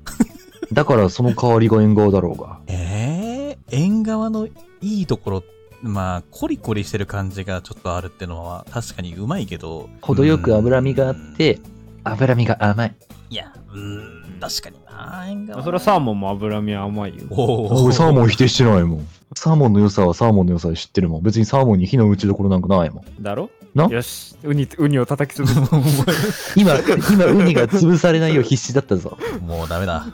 [0.72, 0.74] う。
[0.74, 2.60] だからその代わりが縁側だろうが。
[2.68, 5.44] えー、縁側のいいところ、
[5.82, 11.60] まあ、コリコリしてる感じがちょっとあるってのは確かにうまいけど、程よく脂身があって、
[12.04, 12.96] 脂身が甘い。
[13.30, 17.26] いや、うーん、確かにな、それはサーモンも脂身甘いよ。
[17.30, 19.08] お俺サーモン否定してないもん。
[19.36, 21.22] サーモンの良さはサーモンの良さで知ってるもん。
[21.24, 23.22] 別にサーモンに火の打ちどころなんかないもん。
[23.22, 23.50] だろ？
[23.76, 23.86] な？
[23.86, 26.54] よし、ウニ、ウニを叩き潰す。
[26.58, 26.74] 今、
[27.12, 29.18] 今、ウニが潰されないよう必死だったぞ。
[29.46, 30.08] もうダメだ。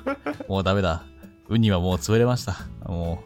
[0.50, 1.04] もうダメだ。
[1.48, 2.58] ウニはもう潰れました。
[2.86, 3.24] も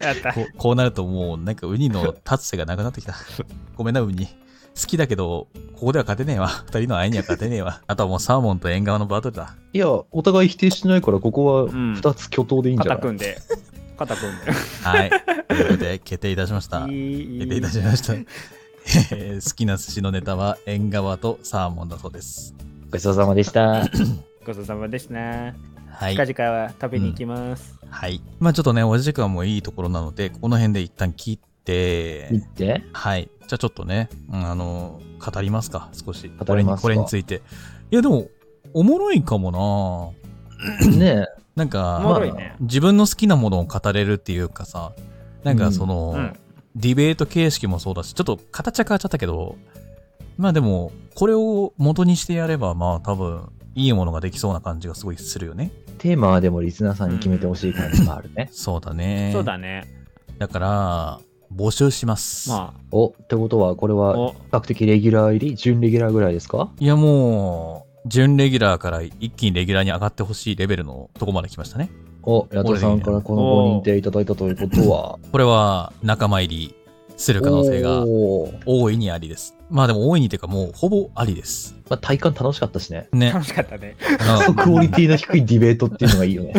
[0.00, 0.32] やったう、。
[0.34, 3.14] こうこうなるともうなんかウニの立つ瀬がなくなってきた。
[3.76, 4.26] ごめんな、ウニ。
[4.26, 6.48] 好きだけど、ここでは勝てねえわ。
[6.66, 7.82] 二人の愛には勝てねえわ。
[7.88, 9.54] あとはもうサーモンと縁側のバトルだ。
[9.72, 13.38] いや、お互い否定してないから、ここはん二つ巨頭でいいんじゃない、肩組んで。
[13.98, 14.52] 肩組んで。
[14.82, 15.10] はい。
[15.48, 16.80] ということで、決定いたしました。
[16.80, 18.14] 決定いたしました。
[18.14, 22.54] えー好きな寿司のネタは縁側とサーモンだそうです。
[22.90, 23.82] ごちそうさまでした。
[24.44, 25.14] ごちそうさまでした。
[25.14, 26.16] はい。
[26.16, 27.79] 近々は食べに行きます。
[27.90, 28.22] はい。
[28.38, 32.82] まあちょっとね、お時間もいいところなので、この辺で一旦切って、見て？
[32.92, 33.28] はい。
[33.40, 36.30] じゃあちょっとね、うんあの、語りますか、少し。
[36.38, 36.82] 語りますか？
[36.82, 37.42] これにこれについて。
[37.90, 38.28] いや、でも、
[38.72, 40.14] おもろいかも
[40.82, 41.26] ねえ。
[41.56, 42.54] な なんおか、もろいね。
[42.60, 44.92] 自分の好きなものを語れるっていうかさ、
[45.42, 46.32] なんかその、うん。
[46.76, 49.56] ディベート形式もそうだし、ちょっと形は変わっちゃったけど、
[50.38, 55.70] まあでも、これを元にしてやれば、まあ多分、いいものができそうな感じがすごいするよね。
[55.98, 58.48] テーマはでもリスナーさんに決めてほしい感じもあるね。
[58.52, 59.30] そうだね。
[59.32, 59.86] そうだね。
[60.38, 61.20] だから、
[61.54, 62.48] 募集します。
[62.48, 65.56] まお、ってことは、これあ、は比お、較的レギュラー入り？
[65.56, 66.70] 準レギュラーぐらいですか？
[66.78, 71.90] いやもう、準レギュラーから一気にレギュラーに上がってほしいレベルのとこまで来ましたね。
[72.22, 76.74] お、ヤトさんからこのご認定いただいたということは、これは仲間入り
[77.16, 78.04] する可能性が
[78.66, 79.54] 大いにありです。
[79.70, 81.74] まあでも大いにっていうかもうほぼありです。
[81.88, 83.08] まあ、体感楽しかったしね。
[83.12, 83.32] ね。
[83.32, 83.96] 楽しかったね。
[84.62, 86.52] クオリティの低いディベートっていうのがいいよね。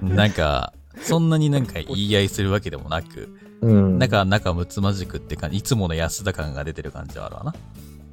[0.00, 0.72] う んなんか、
[1.02, 3.28] そんなになんか言い合いするわけでもなく、
[3.60, 3.98] うん。
[3.98, 7.54] なんか仲睦まじくって感じ、いつもの安田感が出てる感じはあるわな。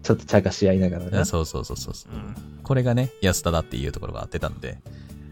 [0.01, 1.25] ちょっと茶化し合いながらね。
[1.25, 2.13] そうそうそうそうそう。
[2.13, 2.35] うん
[2.69, 4.77] これがね、安田だっていうところが出たんで、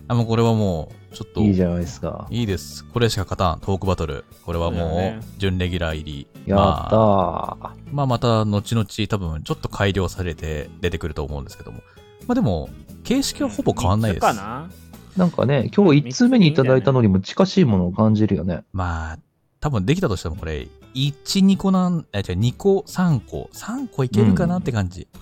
[0.08, 2.28] あ、もうこれはもう、ちょっと、いいじゃないですか。
[2.30, 2.86] いいです。
[2.86, 3.60] これしか勝たん。
[3.60, 4.26] トークバトル。
[4.45, 6.28] これはもそう準レギュラー入り。
[6.45, 7.93] やったまあ、ー。
[7.93, 11.82] まあ、また、後々多分、ちょっと改良されて出てくると思うんですけども。
[12.28, 12.70] まあでも、
[13.03, 14.22] 形式はほぼ変わんないです。
[14.22, 14.70] かな
[15.18, 18.64] なんかね、今日1通目にいただいたのにも近しいものを感じるよね。
[18.72, 19.20] まあ、
[19.60, 25.08] 多分できたとしてもこれ、1、2個なん、え、じゃ2個、3個、3個いけるかなって感じ。
[25.14, 25.22] うん、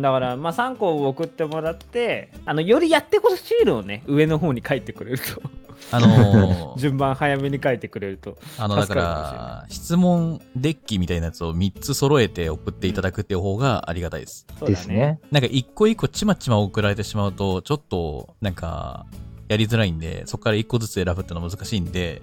[0.00, 5.42] だから、まあ、3個を送ってもらって、あの、よりやってほしいのをね、上の方に書いてくれると、
[5.90, 14.46] あのー 順番早めに書いてくれると、あの、だから、質問デッキみたいなやつを3つ揃えて送っていただくっていう方がありがたいです。
[14.58, 15.20] そうだですね。
[15.30, 19.06] なんか一個一個ちまちま送られてしまうと、ちょっと、なんか、
[19.48, 22.22] やりづらいんで、そこから一個ずつ選ぶってのは難しいんで、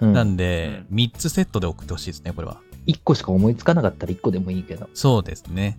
[0.00, 0.12] うん。
[0.12, 2.60] なんで、3つセットで送ってほしいですね、これは。
[2.86, 5.78] 1個しか思いつかなかったら1個でもいいけど、そうですね。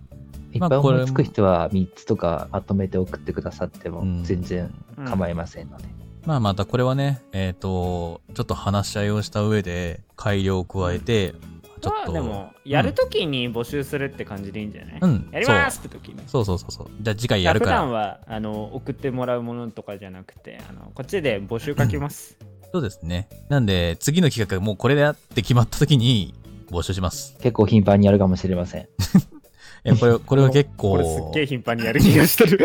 [0.52, 5.84] いっぱい思いつく人は3つとかまとめて送ってくださってもうん全然うん構いませんので。
[6.24, 11.34] まあまたこれはね、えっ、と、ちょっと話し合いをした上で改良を加えて、
[11.80, 12.12] ちょっと。
[12.12, 16.22] まあでも、やるときに募集するって感じでいいんじゃない、うん、やりますって時に。
[16.28, 16.90] そうそうそうそう。
[17.00, 17.72] じゃあ次回やるから。
[17.72, 22.38] 普段はあの送ってもらうものとかじゃなくてあのこっちで募集書きます。
[22.72, 23.28] そうですね。
[23.48, 26.34] なんで、次の企画がもうこれだって決まった時に
[26.70, 27.36] 募集します。
[27.38, 28.88] 結構頻繁にやるかもしれません。
[29.84, 30.92] いや、これ、これは結構。
[30.92, 32.64] これすっげえ頻繁にやる気がしてる。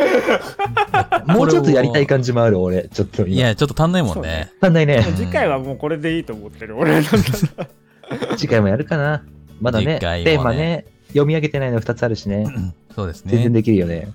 [1.26, 2.88] もうちょっとやりたい感じもある、俺。
[2.90, 3.36] ちょっと今。
[3.36, 4.52] いや、ちょっと足んないもんね。
[4.62, 5.04] 足んないね。
[5.16, 7.10] 次回はもうこれでいいと思ってる俺なんだ
[8.38, 9.24] 次回もやるかな。
[9.60, 12.46] まだね、ねテーマね、読み上げてないの2つあるしね。
[12.96, 13.32] そうですね。
[13.32, 14.10] 全然できるよね。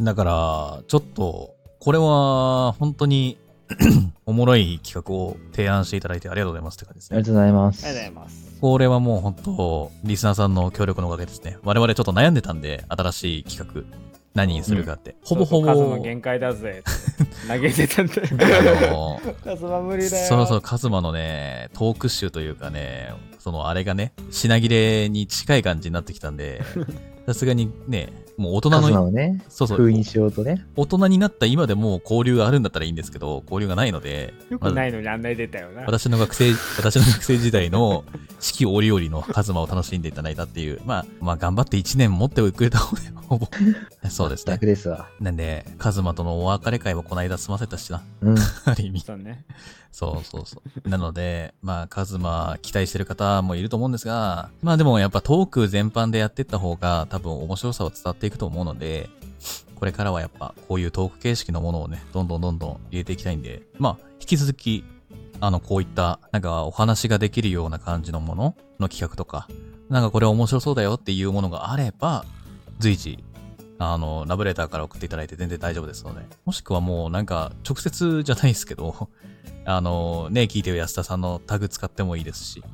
[0.00, 3.38] だから、ちょっと、これは、本当に、
[4.26, 7.16] おもろい企画を提案していただいてありがとうございますって感じですね。
[7.16, 7.86] ありがとうございます。
[7.86, 8.51] ありがとうございます。
[8.62, 11.58] これはもう本当、リスナーさんの協力のおかげですね。
[11.64, 13.82] 我々ちょっと悩んでたんで、新しい企画、
[14.34, 15.16] 何にするかって。
[15.24, 16.84] ほぼほぼ、そうそう数の限界だぜ
[17.48, 18.22] 投げてたんで。
[18.22, 20.28] あの、数は無理だよ。
[20.28, 26.62] そろそろカズマのね、トーク集というかね、そのあれがね、品切れに近い感じになってきたんで、
[27.26, 30.64] さすがにね、もう大人の、をね、そうそう、封印しようとね。
[30.76, 35.82] 大人になった今でも交流があるんだったらいいんですけど、交流がないので、よくないのにあんなに出たよな。
[35.82, 38.04] 私の学生、私の学生時代の
[38.40, 43.46] 四季折々のカズマを楽しんでいただいたっていう、まあ、まあ頑張って1年持ってくれた方で、ほぼ。
[44.10, 44.66] そうですね楽。
[44.66, 45.08] ですわ。
[45.20, 48.02] なんで、カズマとのお別れ会はこの間済ませたしな。
[48.22, 48.36] うん。
[48.64, 49.00] ある意味。
[49.00, 49.44] そうね。
[49.92, 50.88] そうそうそう。
[50.88, 59.10] なので、まあ、カズマ期待してる方もいると思うんですが、まあでもやっぱトーク全般でやってった方が多分面白さは伝わっていくと思うので、
[59.74, 64.82] これからはやっぱこういうトーク形式のものをね、どんどんどんどん入れていきたいんで、まあ、引き続き、
[65.38, 69.46] あの、こういった、なんかお話ができるような感じのものの企画とか、
[69.90, 72.24] なんかこれ面白そうだよっていうものがあれば、
[72.78, 73.22] 随時、
[73.78, 76.24] あの、ラブレターから送っていただいて全然大丈夫ですので。
[76.46, 79.10] もしくはもうなんか、直接じゃないですけど、
[79.66, 82.64] あの、ね、聞いてる安田さんのタグ使ってもいいですし。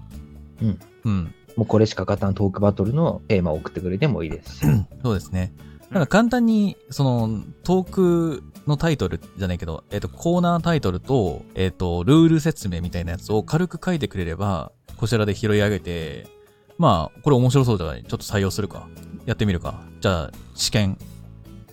[0.63, 0.79] うん。
[1.05, 1.35] うん。
[1.59, 4.67] もうこれしか勝たんトークバトルのテーマを送ってくれてもいいですし。
[5.03, 5.53] そうですね。
[5.91, 16.29] なんか簡単に、その、トークのタイトルじゃないけど、えっ、と、コーナータイトルと、えっ、と、ルール説明みたいなやつを軽く書いてくれれば、こちらで拾い上げて、
[16.77, 18.05] まあ、これ面白そうじゃない？
[18.05, 18.89] ちょっと採用するか？
[19.27, 19.83] やってみるか？
[20.01, 20.97] じゃあ、試験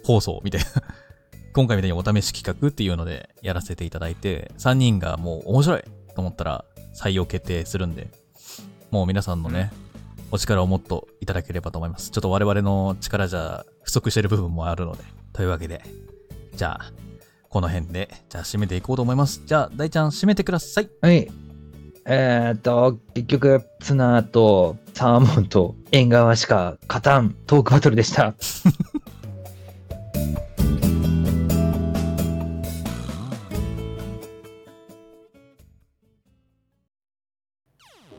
[0.03, 0.67] 放送みたいな。
[1.53, 5.83] 今回みたいにお試し企画っていうのでやらせていただいて、3人がもう面白い
[6.15, 8.09] と思ったら採用決定するんで、
[8.91, 9.71] もう皆さんのね、
[10.31, 12.11] お力をもっといただければと思います。
[12.11, 15.03] ちょっと我々の力じゃ不足してる部分もあるので。
[15.33, 15.81] というわけで、
[16.55, 16.91] じゃあ、
[17.49, 19.41] この辺で、じゃあ締めていこうと思います。
[19.45, 20.89] じゃあ、大ちゃん締めてください。
[21.01, 21.29] はい。
[22.05, 28.35] えーっと、結局、ツナとサーモンと縁側しか勝たんトークバトルでした。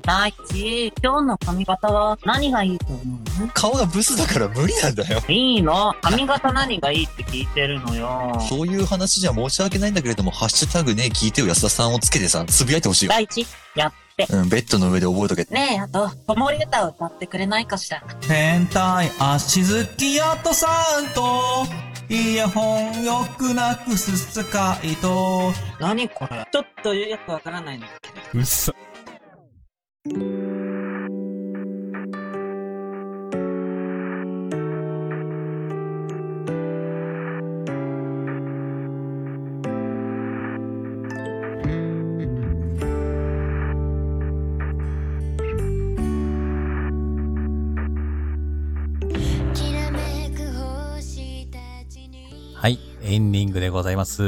[0.07, 3.03] 大地、今日の髪型は何がいいと思
[3.45, 3.49] う？
[3.53, 5.21] 顔がブスだから無理なんだよ。
[5.27, 5.95] いいの？
[6.01, 8.39] 髪型何がいいって聞いてるのよ。
[8.49, 13.11] そういう話じゃ申し訳ないんだけれども、ハッシュタグね、聞いてよ安田さんをつけてさ、つぶやいてほしいよ。
[13.11, 14.29] 大地、やって。
[14.31, 15.45] うん、ベッドの上で覚えとけ。
[15.53, 18.01] ねえ、あと、子守歌を歌ってくれないかしら？
[18.29, 20.69] 変態足好きやとさ
[21.01, 21.67] んと
[22.09, 26.47] イヤホンよくなくすスカイと何これ？
[26.53, 28.39] ちょっとよくわからないんだけど。
[28.39, 28.73] うっさ。
[30.07, 30.13] は
[52.69, 54.23] い、エンディングでございます。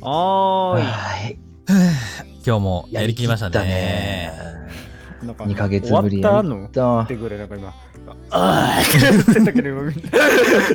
[0.00, 0.82] はーい。
[0.82, 1.38] はい。
[2.46, 4.49] 今日もやりきりましたやね。
[5.22, 7.68] なんか2ヶ月ぶり終わったってぐらいなんか今、
[8.30, 10.10] ああって言ってたけど今みんな、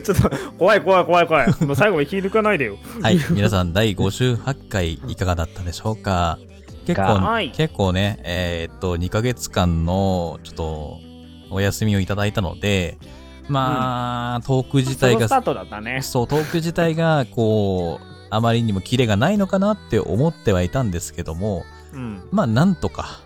[0.01, 1.47] ちょっと怖い怖い怖い怖い。
[1.65, 2.77] もう最後に気抜かないでよ。
[3.01, 6.37] はい、皆さん第58回いかがだったでしょうか？
[6.85, 10.99] 結構、はい結構ね、えーっと、2ヶ月間の、ちょっと、
[11.49, 12.99] お休みをいただいたので、
[13.49, 16.01] まあ、トーク自体がソロスタートだったね。
[16.03, 21.63] そう、トーク自体が、こう、あまりにもキレがないのかなって思ってはいたんですけども、
[21.93, 22.21] うん。
[22.31, 23.21] まあ、なんとか、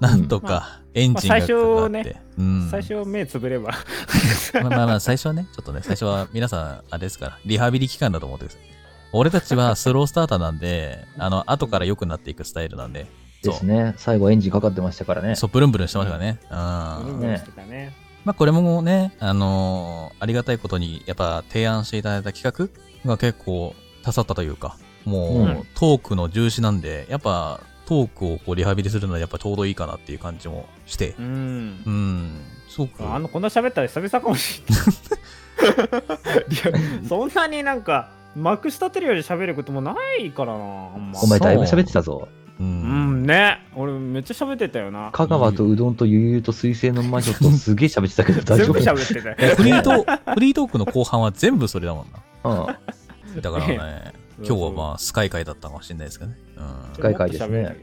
[0.00, 2.68] なんとまか、エンジンがかかって、まあ最初ねうん。
[2.70, 3.70] 最初目つぶれば。
[4.54, 8.62] まあまあまあ、最初はね、ちょっとね、最初は皆さん、あれですから、リハビリ期間だと思ってください。
[9.12, 13.06] 俺たちはスロースターターなんで、あの、後から良くなっていくスタイルなんで、
[13.42, 13.94] そうですね。
[13.96, 15.34] 最後エンジンかかってましたからね。
[15.34, 16.38] そう、ブルンブルンしてましたからね。
[16.50, 17.04] うん。
[17.04, 17.94] ブルンブルンしてたね。
[18.24, 22.70] まあ、これもね、あのーありがたいことに、やっぱ提案していただいた企
[23.04, 27.60] 画が結構刺さったというか、もう、うんトークの重視なんで、やっぱ
[27.90, 31.90] トークをこうリハビリするのはやっぱちょうどいいかなっていう感じもして、うんう。
[31.90, 34.76] ん、すごく、あの、こんな喋ったら久々かもしれ
[36.70, 37.02] ない。
[37.08, 40.60] そんなになんか、まくし立てるより喋ることもないからな。
[41.20, 42.28] お前だいぶ喋ってたぞ。
[42.60, 43.58] う、うんんね。
[43.74, 45.10] 俺めっちゃ喋ってたよな。
[45.12, 49.54] 香川とうどんと悠々と水星の魔女とすげえ喋ってたけど大全部丈夫喋ってたよ。
[49.56, 52.06] フリートーフリートークの後半は全部それだもん
[52.44, 52.76] な。
[53.34, 53.40] うん。
[53.40, 54.12] だからね、
[54.46, 56.36] 今日はまあスカイ会だったかもしれないですけどね。
[56.60, 57.76] うん深い回ですね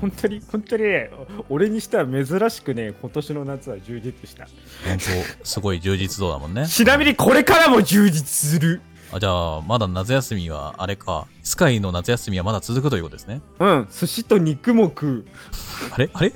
[0.00, 1.10] 本当に、本当にね、
[1.48, 4.44] 俺にしては珍しくね、今年の夏は充実した。
[4.86, 6.66] 本当すごい充実度だもんね。
[6.66, 8.82] ちなみにこれからも充実する。
[9.10, 13.40] あじゃあ、まだ夏休みは、あれか、スカイの夏休みはまだ続くということですね。
[13.58, 15.26] うん、寿司と肉も食う。
[15.92, 16.10] あれ？
[16.12, 16.32] あれ？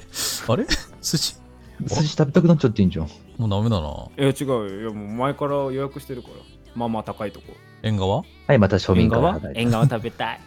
[0.47, 0.67] あれ？
[1.03, 1.37] 寿司？
[1.83, 3.09] 寿司食べたくなっちゃってんじゃん。
[3.37, 3.89] もうダメだな。
[4.17, 4.81] いや、違うよ。
[4.81, 6.35] いや、もう前から予約してるから。
[6.75, 7.49] まあまあ高いとこ。
[7.83, 8.23] 縁側？
[8.47, 9.39] はい、また庶民側？
[9.55, 10.41] 縁側食べたい。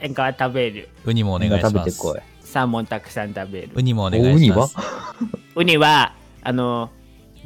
[0.00, 0.88] 縁側食べる。
[1.04, 1.72] ウニもお願いします。
[1.74, 2.20] 食べてこい。
[2.42, 3.82] サーモンたくさん食べるウ。
[3.82, 4.76] ニもおお願いします。
[4.76, 5.14] ウニは？
[5.56, 6.90] ウニは、あの、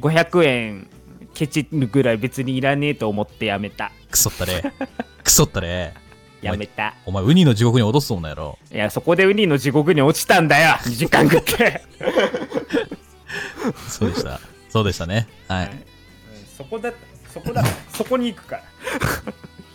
[0.01, 0.87] 500円
[1.33, 3.91] ケチるぐらい別にいらねえと思ってやめた。
[4.09, 4.63] くそったれ。
[5.23, 5.93] くそったれ。
[6.41, 6.95] やめた。
[7.05, 8.57] お前、ウニの地獄に落とすそうなやろ。
[8.71, 11.81] いや、そこでウニの地獄に落ちたんだよ !2 時間食って。
[13.89, 14.39] そうでした。
[14.69, 15.27] そうでしたね。
[15.47, 15.65] はい。
[15.67, 15.95] うん
[16.55, 16.93] そこだ、
[17.33, 18.63] そこだ、そこに行くから。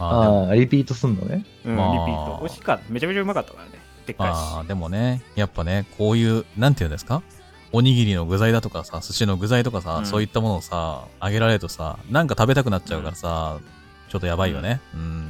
[0.00, 1.44] まあ、ああ、リピートすんのね。
[1.64, 2.38] うん、まあリピート。
[2.40, 2.84] 美味しかった。
[2.88, 3.72] めちゃめちゃうまかったからね。
[4.06, 4.30] でっかいし。
[4.34, 7.22] あーでもね、やっぱね、こういう、なんていうんですか？
[7.72, 13.58] おにぎりの具材だとかさ、寿司の具材とかさ、うんそういったものをさ、あげられるとさ、なんか食べたくなっちゃうからさ、
[14.08, 14.80] ちょっとやばいよね。
[14.94, 15.28] うん。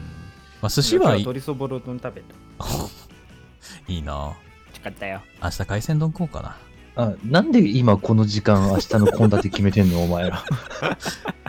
[0.62, 2.34] まあ、寿司はいい鶏そぼろ丼食べた。
[3.92, 4.32] いいな
[4.66, 5.20] 美味しかったよ。
[5.42, 6.56] 明日海鮮丼食おうかな。
[6.96, 10.42] あ、なんで今この時間明日の献立決めてんのお前ら。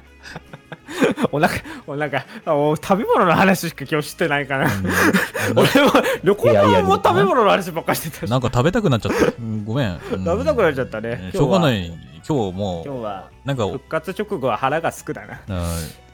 [1.31, 1.53] お腹、
[1.87, 4.65] お腹、あお食べ物の話しか今日してないかな。
[4.65, 4.85] うん
[5.57, 5.91] 俺も
[6.23, 8.29] 旅行いやいやも食べ物の話ばっかりしてたし。
[8.29, 9.25] なんか食べたくなっちゃった。
[9.25, 9.89] うんごめん。
[10.11, 11.31] うん食べたくなっちゃったえね。
[11.33, 11.95] ーしょうがな今日は。
[11.95, 11.99] い。
[12.27, 15.39] 今日もう、今日はなんか、復活直後は腹がすくだな。
[15.47, 15.65] うん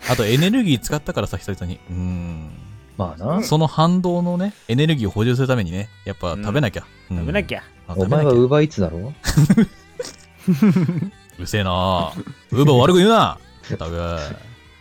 [0.10, 1.80] あとエネルギー使ったからさ、久々に。
[1.90, 2.50] うん。
[2.98, 3.44] まあな。
[3.44, 6.84] その反動のね、エネルギーを補充するためにね、やっぱ食べなきゃ。
[7.12, 7.62] うん食べなきゃ。
[7.90, 9.14] あお前はウーバーイーツだろ？
[11.38, 12.12] るせえな
[12.52, 13.38] ウーバー悪く言うな
[13.78, 14.20] たく。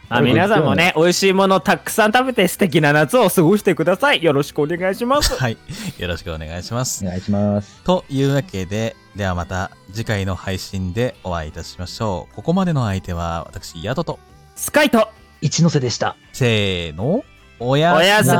[0.09, 4.23] あ皆さんもね、美味しいものたくさん食べて素敵な夏を過ごしてください。
[4.23, 5.35] よろしくお願いします。
[5.35, 5.59] はい。
[5.99, 7.09] よろしくお願いしますお。
[7.09, 7.83] 願いします。
[7.83, 12.35] というわけで、ではまた次回の配信でお会いいたしましょう。
[12.37, 14.21] ここまでの相手は私、ヤトと、
[14.55, 15.09] スカイと、
[15.41, 16.17] 一ノ瀬でした。
[16.33, 17.25] せーの、
[17.59, 18.39] おやおやすだ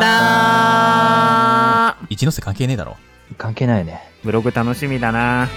[2.03, 2.97] ー一ノ瀬関係ねえだろ。
[3.39, 4.03] 関係ないね。
[4.23, 5.49] ブログ楽しみだな。